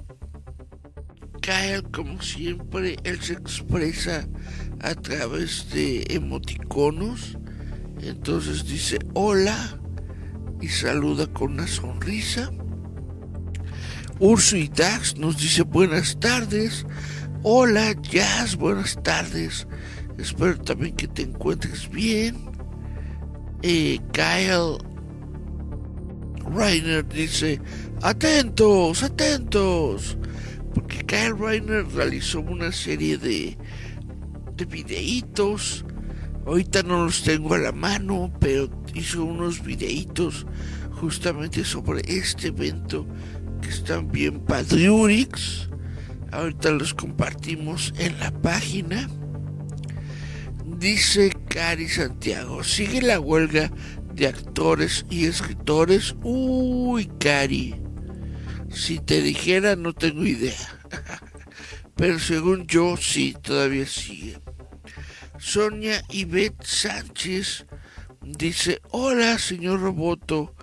Kyle, 1.42 1.82
como 1.92 2.22
siempre, 2.22 2.96
él 3.02 3.20
se 3.20 3.34
expresa 3.34 4.26
a 4.80 4.94
través 4.94 5.68
de 5.70 6.06
emoticonos. 6.08 7.36
Entonces 8.00 8.64
dice 8.64 8.98
hola 9.14 9.78
y 10.60 10.68
saluda 10.68 11.26
con 11.26 11.52
una 11.52 11.66
sonrisa. 11.66 12.50
Urso 14.20 14.56
y 14.56 14.68
Dax 14.68 15.16
nos 15.18 15.36
dice 15.36 15.62
buenas 15.62 16.18
tardes. 16.20 16.86
Hola 17.42 17.92
Jazz, 18.00 18.56
buenas 18.56 18.96
tardes. 19.02 19.66
Espero 20.18 20.56
también 20.58 20.94
que 20.94 21.08
te 21.08 21.22
encuentres 21.22 21.90
bien. 21.90 22.36
Kyle 23.62 24.78
Reiner 26.54 27.06
dice, 27.08 27.60
atentos, 28.02 29.02
atentos, 29.02 30.16
Kyle 31.12 31.36
Reiner 31.36 31.86
realizó 31.88 32.40
una 32.40 32.72
serie 32.72 33.18
de, 33.18 33.58
de 34.56 34.64
videitos, 34.64 35.84
ahorita 36.46 36.82
no 36.84 37.04
los 37.04 37.22
tengo 37.22 37.52
a 37.52 37.58
la 37.58 37.72
mano, 37.72 38.32
pero 38.40 38.70
hizo 38.94 39.22
unos 39.22 39.62
videitos 39.62 40.46
justamente 40.92 41.66
sobre 41.66 42.00
este 42.06 42.48
evento 42.48 43.06
que 43.60 43.68
están 43.68 44.10
bien 44.10 44.40
padriurix. 44.40 45.68
Ahorita 46.30 46.70
los 46.70 46.94
compartimos 46.94 47.92
en 47.98 48.18
la 48.18 48.30
página. 48.30 49.06
Dice 50.78 51.30
Cari 51.46 51.90
Santiago, 51.90 52.64
sigue 52.64 53.02
la 53.02 53.20
huelga 53.20 53.70
de 54.14 54.28
actores 54.28 55.04
y 55.10 55.26
escritores. 55.26 56.14
Uy, 56.22 57.10
Cari, 57.20 57.74
si 58.70 58.98
te 58.98 59.20
dijera 59.20 59.76
no 59.76 59.92
tengo 59.92 60.24
idea. 60.24 60.81
Pero 61.96 62.18
según 62.18 62.66
yo 62.66 62.96
sí, 62.96 63.36
todavía 63.42 63.86
sigue. 63.86 64.40
Sonia 65.38 66.02
Ivette 66.10 66.64
Sánchez 66.64 67.66
dice, 68.22 68.80
hola 68.90 69.38
señor 69.38 69.80
Roboto, 69.80 70.54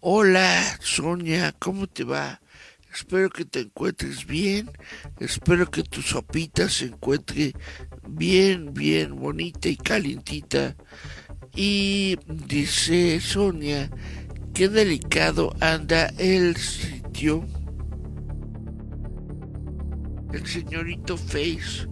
hola 0.00 0.62
Sonia, 0.80 1.54
¿cómo 1.58 1.86
te 1.86 2.04
va? 2.04 2.40
Espero 2.92 3.28
que 3.28 3.44
te 3.44 3.60
encuentres 3.60 4.24
bien, 4.24 4.70
espero 5.18 5.70
que 5.70 5.82
tu 5.82 6.00
sopita 6.00 6.68
se 6.68 6.86
encuentre 6.86 7.52
bien, 8.08 8.72
bien 8.72 9.16
bonita 9.16 9.68
y 9.68 9.76
calientita. 9.76 10.76
Y 11.56 12.16
dice 12.26 13.20
Sonia, 13.20 13.90
qué 14.54 14.68
delicado 14.68 15.54
anda 15.60 16.06
el 16.18 16.56
sitio. 16.56 17.44
El 20.34 20.44
señorito 20.48 21.16
Face 21.16 21.86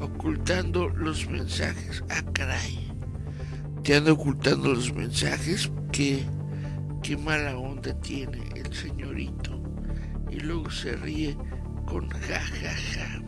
ocultando 0.00 0.88
los 0.88 1.30
mensajes. 1.30 2.02
Ah, 2.10 2.24
caray. 2.32 2.90
Te 3.84 3.94
anda 3.94 4.12
ocultando 4.12 4.74
los 4.74 4.92
mensajes. 4.92 5.70
Qué, 5.92 6.24
qué 7.04 7.16
mala 7.16 7.56
onda 7.56 7.96
tiene 8.00 8.48
el 8.56 8.74
señorito. 8.74 9.62
Y 10.28 10.40
luego 10.40 10.68
se 10.72 10.96
ríe 10.96 11.36
con 11.86 12.08
jajaja. 12.08 13.22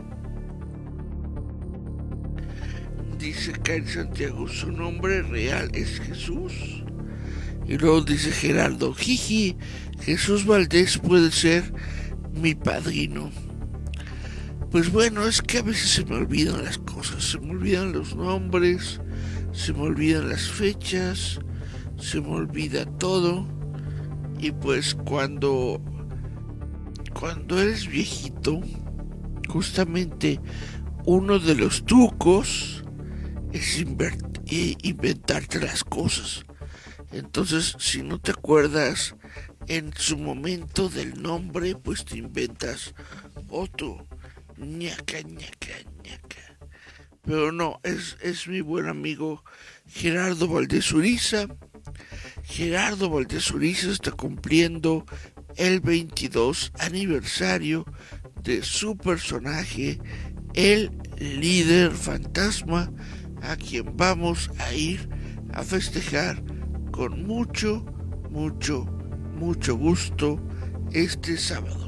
Dice 3.21 3.53
Karen 3.53 3.87
Santiago, 3.87 4.49
su 4.49 4.73
nombre 4.73 5.23
real 5.23 5.71
es 5.75 6.01
Jesús. 6.01 6.83
Y 7.69 7.79
luego 7.79 8.01
dice 8.01 8.33
Gerardo, 8.33 8.93
jiji, 8.95 9.57
Jesús 10.01 10.45
Valdés 10.45 10.99
puede 10.99 11.31
ser 11.31 11.73
mi 12.35 12.57
padrino. 12.57 13.31
Pues 14.71 14.93
bueno, 14.93 15.27
es 15.27 15.41
que 15.43 15.59
a 15.59 15.62
veces 15.62 15.91
se 15.91 16.05
me 16.05 16.17
olvidan 16.17 16.64
las 16.64 16.79
cosas, 16.79 17.25
se 17.25 17.39
me 17.39 17.51
olvidan 17.51 17.93
los 17.93 18.14
nombres, 18.14 19.01
se 19.53 19.73
me 19.73 19.83
olvidan 19.83 20.29
las 20.29 20.49
fechas, 20.49 21.41
se 21.99 22.21
me 22.21 22.29
olvida 22.29 22.85
todo. 22.85 23.47
Y 24.39 24.51
pues 24.53 24.95
cuando 24.95 25.81
cuando 27.19 27.59
eres 27.59 27.89
viejito, 27.89 28.61
justamente 29.49 30.39
uno 31.07 31.39
de 31.39 31.55
los 31.55 31.87
trucos 31.87 32.85
es 33.53 33.79
inventarte 33.79 35.61
las 35.61 35.83
cosas. 35.83 36.45
Entonces, 37.12 37.75
si 37.79 38.03
no 38.03 38.21
te 38.21 38.33
acuerdas 38.33 39.14
en 39.67 39.93
su 39.97 40.19
momento 40.19 40.91
del 40.91 41.23
nombre, 41.23 41.75
pues 41.75 42.05
te 42.05 42.19
inventas 42.19 42.95
otro. 43.49 44.05
Ñaca, 44.59 45.21
ñaca, 45.23 45.75
ñaca. 46.05 46.59
Pero 47.23 47.53
no, 47.53 47.81
es, 47.83 48.17
es 48.23 48.47
mi 48.47 48.61
buen 48.61 48.89
amigo 48.89 49.45
Gerardo 49.89 50.49
Valdés 50.49 50.93
Uriza. 50.93 51.49
Gerardo 52.45 53.11
Valdés 53.11 53.51
Uriza 53.51 53.91
está 53.91 54.13
cumpliendo 54.13 55.05
el 55.57 55.81
22 55.81 56.73
aniversario 56.79 57.85
de 58.43 58.63
su 58.63 58.97
personaje, 58.97 59.99
el 60.55 60.91
líder 61.19 61.93
fantasma, 61.93 62.93
a 63.43 63.57
quien 63.57 63.97
vamos 63.97 64.51
a 64.59 64.73
ir 64.73 65.09
a 65.53 65.63
festejar 65.63 66.43
con 66.91 67.27
mucho, 67.27 67.85
mucho, 68.31 68.85
mucho 69.39 69.77
gusto 69.77 70.41
este 70.93 71.37
sábado. 71.37 71.86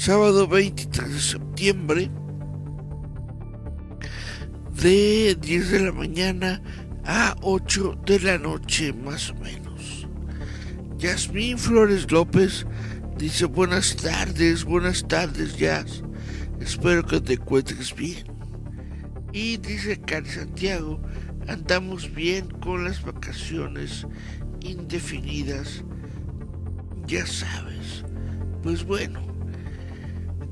Sábado 0.00 0.48
23 0.48 1.12
de 1.12 1.20
septiembre 1.20 2.10
de 4.80 5.36
10 5.38 5.70
de 5.72 5.80
la 5.80 5.92
mañana 5.92 6.62
a 7.04 7.36
8 7.42 7.98
de 8.06 8.18
la 8.20 8.38
noche 8.38 8.94
más 8.94 9.28
o 9.28 9.34
menos. 9.34 10.08
Yasmín 10.96 11.58
Flores 11.58 12.10
López 12.10 12.64
dice 13.18 13.44
buenas 13.44 13.94
tardes, 13.94 14.64
buenas 14.64 15.06
tardes 15.06 15.58
Jazz. 15.58 16.02
Espero 16.60 17.04
que 17.04 17.20
te 17.20 17.34
encuentres 17.34 17.94
bien. 17.94 18.24
Y 19.34 19.58
dice 19.58 20.00
Cari 20.00 20.30
Santiago, 20.30 20.98
andamos 21.46 22.10
bien 22.14 22.48
con 22.48 22.84
las 22.84 23.04
vacaciones 23.04 24.06
indefinidas. 24.62 25.84
Ya 27.06 27.26
sabes. 27.26 28.02
Pues 28.62 28.82
bueno, 28.82 29.29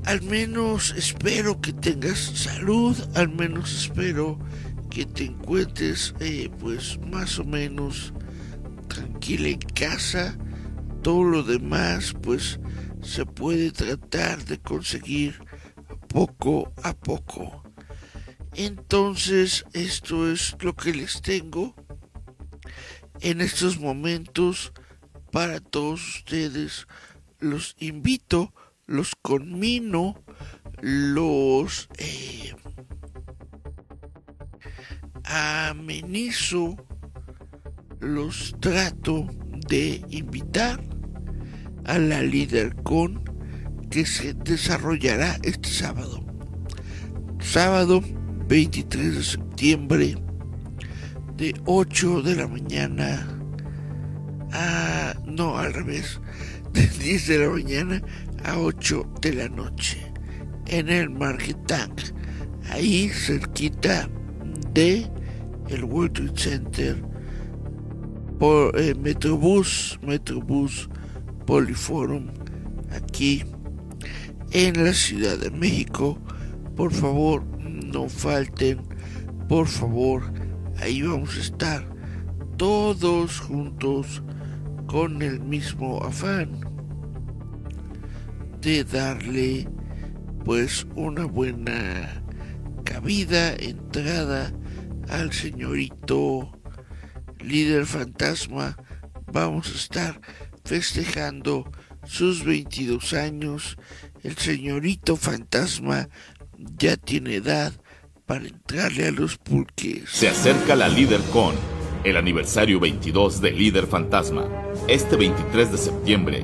al 0.05 0.21
menos 0.21 0.93
espero 0.97 1.59
que 1.61 1.73
tengas 1.73 2.19
salud, 2.19 2.97
al 3.15 3.29
menos 3.29 3.73
espero 3.73 4.39
que 4.89 5.05
te 5.05 5.25
encuentres 5.25 6.15
eh, 6.19 6.49
pues 6.59 6.99
más 6.99 7.39
o 7.39 7.43
menos 7.43 8.13
tranquila 8.87 9.49
en 9.49 9.59
casa. 9.59 10.37
Todo 11.01 11.23
lo 11.23 11.43
demás 11.43 12.13
pues 12.21 12.59
se 13.01 13.25
puede 13.25 13.71
tratar 13.71 14.43
de 14.45 14.59
conseguir 14.59 15.39
poco 16.07 16.73
a 16.83 16.93
poco. 16.93 17.63
Entonces, 18.53 19.63
esto 19.73 20.29
es 20.31 20.55
lo 20.59 20.75
que 20.75 20.93
les 20.93 21.21
tengo 21.21 21.75
en 23.21 23.41
estos 23.41 23.79
momentos 23.79 24.73
para 25.31 25.59
todos 25.59 26.17
ustedes. 26.17 26.87
Los 27.39 27.75
invito, 27.79 28.53
los 28.89 29.15
conmino, 29.21 30.15
los 30.81 31.89
eh, 31.99 32.55
amenizo, 35.23 36.75
los 37.99 38.55
trato 38.59 39.27
de 39.67 40.03
invitar 40.09 40.83
a 41.85 41.99
la 41.99 42.23
con 42.83 43.23
que 43.91 44.07
se 44.07 44.33
desarrollará 44.33 45.37
este 45.43 45.69
sábado. 45.69 46.25
Sábado 47.39 48.01
23 48.47 49.15
de 49.15 49.23
septiembre 49.23 50.15
de 51.37 51.53
8 51.65 52.23
de 52.23 52.35
la 52.35 52.47
mañana 52.47 53.27
a... 54.51 55.13
no, 55.25 55.59
al 55.59 55.73
revés, 55.73 56.19
de 56.73 56.87
10 56.87 57.27
de 57.27 57.37
la 57.37 57.49
mañana 57.49 58.01
a 58.43 58.57
8 58.57 59.13
de 59.21 59.33
la 59.33 59.49
noche 59.49 60.11
en 60.67 60.89
el 60.89 61.09
Market 61.09 61.57
Tank, 61.65 62.01
ahí 62.71 63.09
cerquita 63.09 64.09
de 64.73 65.09
el 65.69 65.83
World 65.83 66.13
Trade 66.13 66.37
Center 66.37 67.03
por 68.39 68.79
eh, 68.79 68.95
Metrobús, 68.95 69.99
Metrobús 70.01 70.89
Poliforum, 71.45 72.27
aquí 72.91 73.43
en 74.51 74.83
la 74.83 74.93
Ciudad 74.93 75.37
de 75.37 75.51
México. 75.51 76.17
Por 76.75 76.93
favor, 76.93 77.43
no 77.59 78.07
falten, 78.07 78.81
por 79.47 79.67
favor, 79.67 80.23
ahí 80.79 81.01
vamos 81.01 81.35
a 81.35 81.41
estar 81.41 81.85
todos 82.57 83.39
juntos 83.39 84.23
con 84.87 85.21
el 85.21 85.39
mismo 85.41 86.03
afán 86.03 86.68
de 88.61 88.83
darle 88.83 89.67
pues 90.45 90.85
una 90.95 91.25
buena 91.25 92.23
cabida, 92.83 93.53
entrada 93.55 94.53
al 95.09 95.31
señorito 95.31 96.51
líder 97.39 97.85
fantasma. 97.85 98.77
Vamos 99.31 99.71
a 99.71 99.75
estar 99.75 100.21
festejando 100.63 101.71
sus 102.05 102.43
22 102.43 103.13
años. 103.13 103.77
El 104.23 104.37
señorito 104.37 105.15
fantasma 105.15 106.09
ya 106.57 106.97
tiene 106.97 107.35
edad 107.35 107.73
para 108.25 108.47
entrarle 108.47 109.07
a 109.07 109.11
los 109.11 109.37
pulques. 109.37 110.09
Se 110.09 110.27
acerca 110.27 110.75
la 110.75 110.89
líder 110.89 111.21
con 111.31 111.78
el 112.03 112.17
aniversario 112.17 112.79
22 112.79 113.41
de 113.41 113.51
Líder 113.51 113.87
Fantasma. 113.87 114.47
Este 114.87 115.15
23 115.15 115.71
de 115.71 115.77
septiembre 115.77 116.43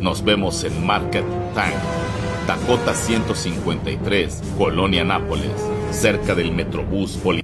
nos 0.00 0.24
vemos 0.24 0.64
en 0.64 0.86
Market 0.86 1.24
Tank, 1.54 1.74
Dakota 2.46 2.94
153, 2.94 4.42
Colonia 4.56 5.04
Nápoles, 5.04 5.50
cerca 5.90 6.34
del 6.34 6.52
Metrobús 6.52 7.16
Poli. 7.16 7.42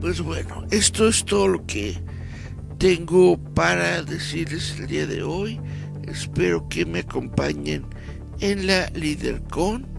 Pues 0.00 0.20
bueno, 0.20 0.64
esto 0.70 1.08
es 1.08 1.24
todo 1.24 1.48
lo 1.48 1.66
que 1.66 1.96
tengo 2.78 3.38
para 3.54 4.02
decirles 4.02 4.76
el 4.78 4.86
día 4.86 5.06
de 5.06 5.22
hoy. 5.22 5.60
Espero 6.06 6.68
que 6.68 6.86
me 6.86 7.00
acompañen 7.00 7.84
en 8.40 8.66
la 8.66 8.88
LeaderCon. 8.94 9.95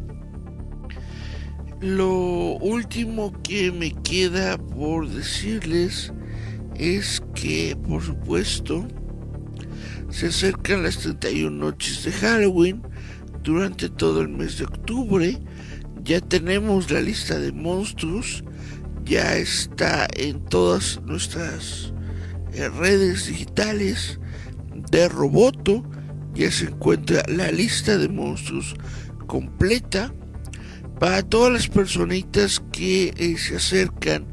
Lo 1.79 2.57
último 2.57 3.31
que 3.43 3.71
me 3.71 3.91
queda 3.91 4.57
por 4.57 5.07
decirles 5.07 6.11
es 6.73 7.21
que, 7.35 7.77
por 7.87 8.01
supuesto, 8.01 8.87
se 10.09 10.27
acercan 10.27 10.81
las 10.81 10.97
31 10.97 11.51
noches 11.51 12.03
de 12.03 12.11
Halloween 12.13 12.81
durante 13.43 13.89
todo 13.89 14.21
el 14.21 14.29
mes 14.29 14.57
de 14.57 14.65
octubre. 14.65 15.37
Ya 16.03 16.19
tenemos 16.19 16.89
la 16.89 16.99
lista 16.99 17.37
de 17.37 17.51
monstruos, 17.51 18.43
ya 19.05 19.35
está 19.35 20.07
en 20.15 20.43
todas 20.45 20.99
nuestras 21.05 21.93
eh, 22.53 22.69
redes 22.69 23.27
digitales 23.27 24.19
de 24.89 25.07
Roboto. 25.09 25.87
Ya 26.33 26.49
se 26.49 26.65
encuentra 26.69 27.21
la 27.27 27.51
lista 27.51 27.99
de 27.99 28.09
monstruos 28.09 28.73
completa 29.27 30.11
para 30.99 31.21
todas 31.21 31.53
las 31.53 31.67
personitas 31.67 32.61
que 32.71 33.13
eh, 33.17 33.37
se 33.37 33.57
acercan 33.57 34.25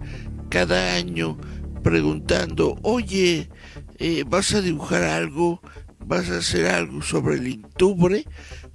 cada 0.49 0.95
año 0.95 1.39
preguntando, 1.83 2.79
oye, 2.83 3.51
eh, 3.99 4.25
¿vas 4.27 4.55
a 4.55 4.63
dibujar 4.63 5.03
algo? 5.03 5.61
¿Vas 6.07 6.31
a 6.31 6.39
hacer 6.39 6.67
algo 6.67 7.03
sobre 7.03 7.37
el 7.37 7.49
Intubre? 7.49 8.25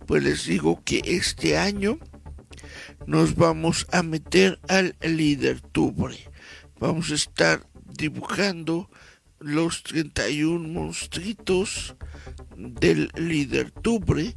Pues 0.05 0.23
les 0.23 0.45
digo 0.45 0.81
que 0.83 1.01
este 1.05 1.57
año 1.57 1.99
nos 3.07 3.35
vamos 3.35 3.87
a 3.91 4.03
meter 4.03 4.59
al 4.67 4.95
líder 5.01 5.61
tubre. 5.61 6.17
Vamos 6.79 7.11
a 7.11 7.15
estar 7.15 7.67
dibujando 7.85 8.89
los 9.39 9.83
31 9.83 10.67
monstruitos 10.67 11.95
del 12.55 13.09
líder 13.15 13.71
tubre 13.71 14.35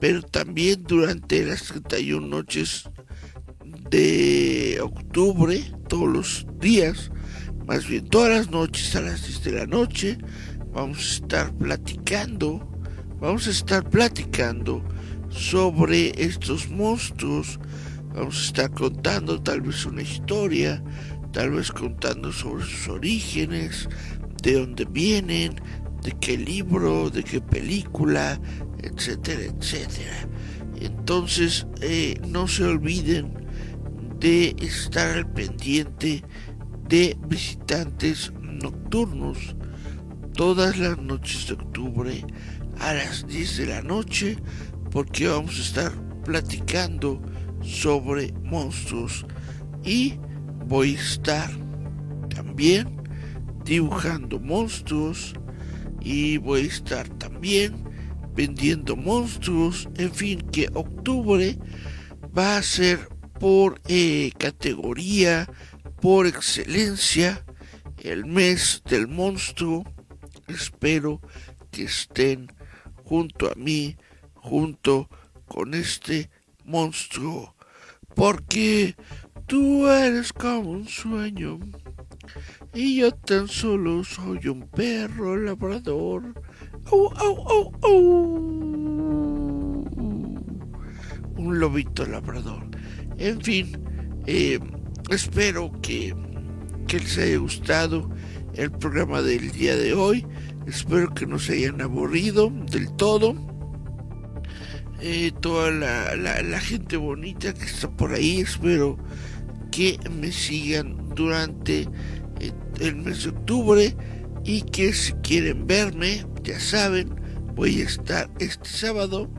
pero 0.00 0.22
también 0.22 0.84
durante 0.84 1.44
las 1.44 1.64
31 1.64 2.26
noches 2.26 2.88
de 3.90 4.78
octubre, 4.82 5.72
todos 5.88 6.08
los 6.08 6.46
días, 6.60 7.10
más 7.66 7.86
bien 7.86 8.06
todas 8.08 8.30
las 8.30 8.50
noches 8.50 8.94
a 8.96 9.00
las 9.00 9.26
10 9.26 9.44
de 9.44 9.52
la 9.52 9.66
noche, 9.66 10.18
vamos 10.72 10.98
a 10.98 11.14
estar 11.14 11.52
platicando, 11.54 12.66
vamos 13.20 13.46
a 13.46 13.50
estar 13.50 13.88
platicando 13.88 14.82
sobre 15.30 16.12
estos 16.22 16.68
monstruos, 16.70 17.58
vamos 18.14 18.38
a 18.38 18.44
estar 18.44 18.70
contando 18.70 19.40
tal 19.40 19.62
vez 19.62 19.84
una 19.84 20.02
historia, 20.02 20.82
tal 21.32 21.50
vez 21.50 21.72
contando 21.72 22.32
sobre 22.32 22.64
sus 22.64 22.88
orígenes, 22.88 23.88
de 24.42 24.54
dónde 24.54 24.84
vienen, 24.84 25.56
de 26.02 26.12
qué 26.20 26.36
libro, 26.36 27.10
de 27.10 27.24
qué 27.24 27.40
película, 27.40 28.40
etcétera, 28.82 29.42
etcétera. 29.42 30.28
Entonces, 30.80 31.66
eh, 31.80 32.20
no 32.28 32.46
se 32.46 32.64
olviden 32.64 33.32
de 34.20 34.54
estar 34.60 35.16
al 35.16 35.32
pendiente 35.32 36.24
de 36.88 37.16
visitantes 37.28 38.32
nocturnos 38.42 39.54
todas 40.34 40.78
las 40.78 40.98
noches 40.98 41.48
de 41.48 41.54
octubre 41.54 42.24
a 42.80 42.94
las 42.94 43.26
10 43.26 43.56
de 43.58 43.66
la 43.66 43.82
noche 43.82 44.36
porque 44.90 45.28
vamos 45.28 45.58
a 45.58 45.62
estar 45.62 45.92
platicando 46.24 47.20
sobre 47.62 48.32
monstruos 48.44 49.26
y 49.84 50.14
voy 50.66 50.96
a 50.96 51.00
estar 51.00 51.50
también 52.34 53.02
dibujando 53.64 54.38
monstruos 54.38 55.34
y 56.00 56.38
voy 56.38 56.62
a 56.62 56.66
estar 56.66 57.08
también 57.18 57.87
vendiendo 58.38 58.94
monstruos, 58.94 59.88
en 59.96 60.14
fin, 60.14 60.40
que 60.52 60.68
octubre 60.72 61.58
va 62.38 62.56
a 62.56 62.62
ser 62.62 63.08
por 63.40 63.80
eh, 63.88 64.30
categoría, 64.38 65.50
por 66.00 66.28
excelencia, 66.28 67.44
el 68.00 68.26
mes 68.26 68.80
del 68.88 69.08
monstruo. 69.08 69.84
Espero 70.46 71.20
que 71.72 71.82
estén 71.82 72.46
junto 73.02 73.50
a 73.50 73.56
mí, 73.56 73.96
junto 74.34 75.08
con 75.48 75.74
este 75.74 76.30
monstruo, 76.64 77.56
porque 78.14 78.94
tú 79.48 79.88
eres 79.88 80.32
como 80.32 80.70
un 80.70 80.86
sueño 80.86 81.58
y 82.72 83.00
yo 83.00 83.10
tan 83.10 83.48
solo 83.48 84.04
soy 84.04 84.46
un 84.46 84.68
perro 84.68 85.36
labrador 85.36 86.34
un 91.36 91.60
lobito 91.60 92.06
labrador. 92.06 92.66
En 93.18 93.40
fin, 93.40 93.78
eh, 94.26 94.58
espero 95.10 95.72
que, 95.82 96.14
que 96.86 97.00
les 97.00 97.18
haya 97.18 97.38
gustado 97.38 98.10
el 98.54 98.70
programa 98.70 99.22
del 99.22 99.50
día 99.52 99.76
de 99.76 99.94
hoy. 99.94 100.26
Espero 100.66 101.12
que 101.14 101.26
no 101.26 101.38
se 101.38 101.54
hayan 101.54 101.80
aburrido 101.80 102.50
del 102.70 102.94
todo. 102.96 103.34
Eh, 105.00 105.32
toda 105.40 105.70
la, 105.70 106.16
la, 106.16 106.60
gente 106.60 106.96
bonita 106.96 107.54
que 107.54 107.64
está 107.64 107.88
por 107.88 108.12
ahí, 108.12 108.40
espero 108.40 108.98
que 109.70 109.96
me 110.10 110.32
sigan 110.32 111.14
durante 111.14 111.82
eh, 112.40 112.52
el 112.80 112.96
mes 112.96 113.22
de 113.22 113.30
octubre 113.30 113.96
y 114.48 114.62
que 114.62 114.94
si 114.94 115.12
quieren 115.12 115.66
verme, 115.66 116.24
ya 116.42 116.58
saben, 116.58 117.14
voy 117.54 117.82
a 117.82 117.84
estar 117.84 118.30
este 118.38 118.66
sábado 118.66 119.30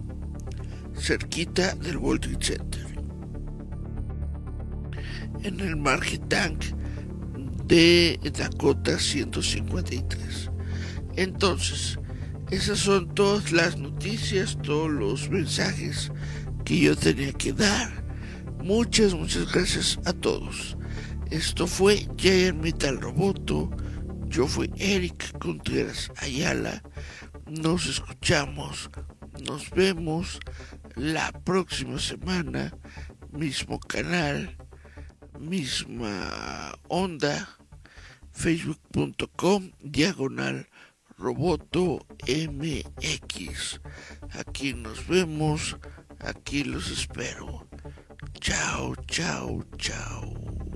cerquita 0.95 1.73
del 1.77 1.97
World 1.97 2.21
Trade 2.21 2.45
Center 2.45 2.85
en 5.41 5.59
el 5.61 5.77
Market 5.77 6.29
Tank 6.29 6.63
de 7.65 8.19
Dakota 8.37 8.99
153. 8.99 10.51
Entonces, 11.15 11.97
esas 12.51 12.77
son 12.77 13.11
todas 13.15 13.51
las 13.51 13.79
noticias, 13.79 14.59
todos 14.61 14.91
los 14.91 15.27
mensajes 15.31 16.11
que 16.65 16.81
yo 16.81 16.95
tenía 16.95 17.33
que 17.33 17.53
dar. 17.53 18.03
Muchas, 18.63 19.15
muchas 19.15 19.51
gracias 19.51 19.99
a 20.05 20.13
todos. 20.13 20.77
Esto 21.31 21.65
fue 21.65 22.07
Giant 22.15 22.61
Metal 22.61 23.01
Roboto 23.01 23.71
yo 24.29 24.47
fui 24.47 24.69
Eric 24.77 25.37
Contreras 25.39 26.11
Ayala. 26.17 26.83
Nos 27.47 27.87
escuchamos, 27.87 28.89
nos 29.41 29.69
vemos 29.71 30.39
la 30.95 31.31
próxima 31.31 31.99
semana. 31.99 32.71
Mismo 33.31 33.79
canal, 33.79 34.55
misma 35.39 36.73
onda. 36.87 37.49
Facebook.com 38.31 39.71
diagonal 39.81 40.67
Roboto 41.17 42.05
MX. 42.27 43.81
Aquí 44.31 44.73
nos 44.73 45.05
vemos, 45.07 45.75
aquí 46.19 46.63
los 46.63 46.89
espero. 46.91 47.67
Chao, 48.39 48.95
chao, 49.07 49.63
chao. 49.77 50.68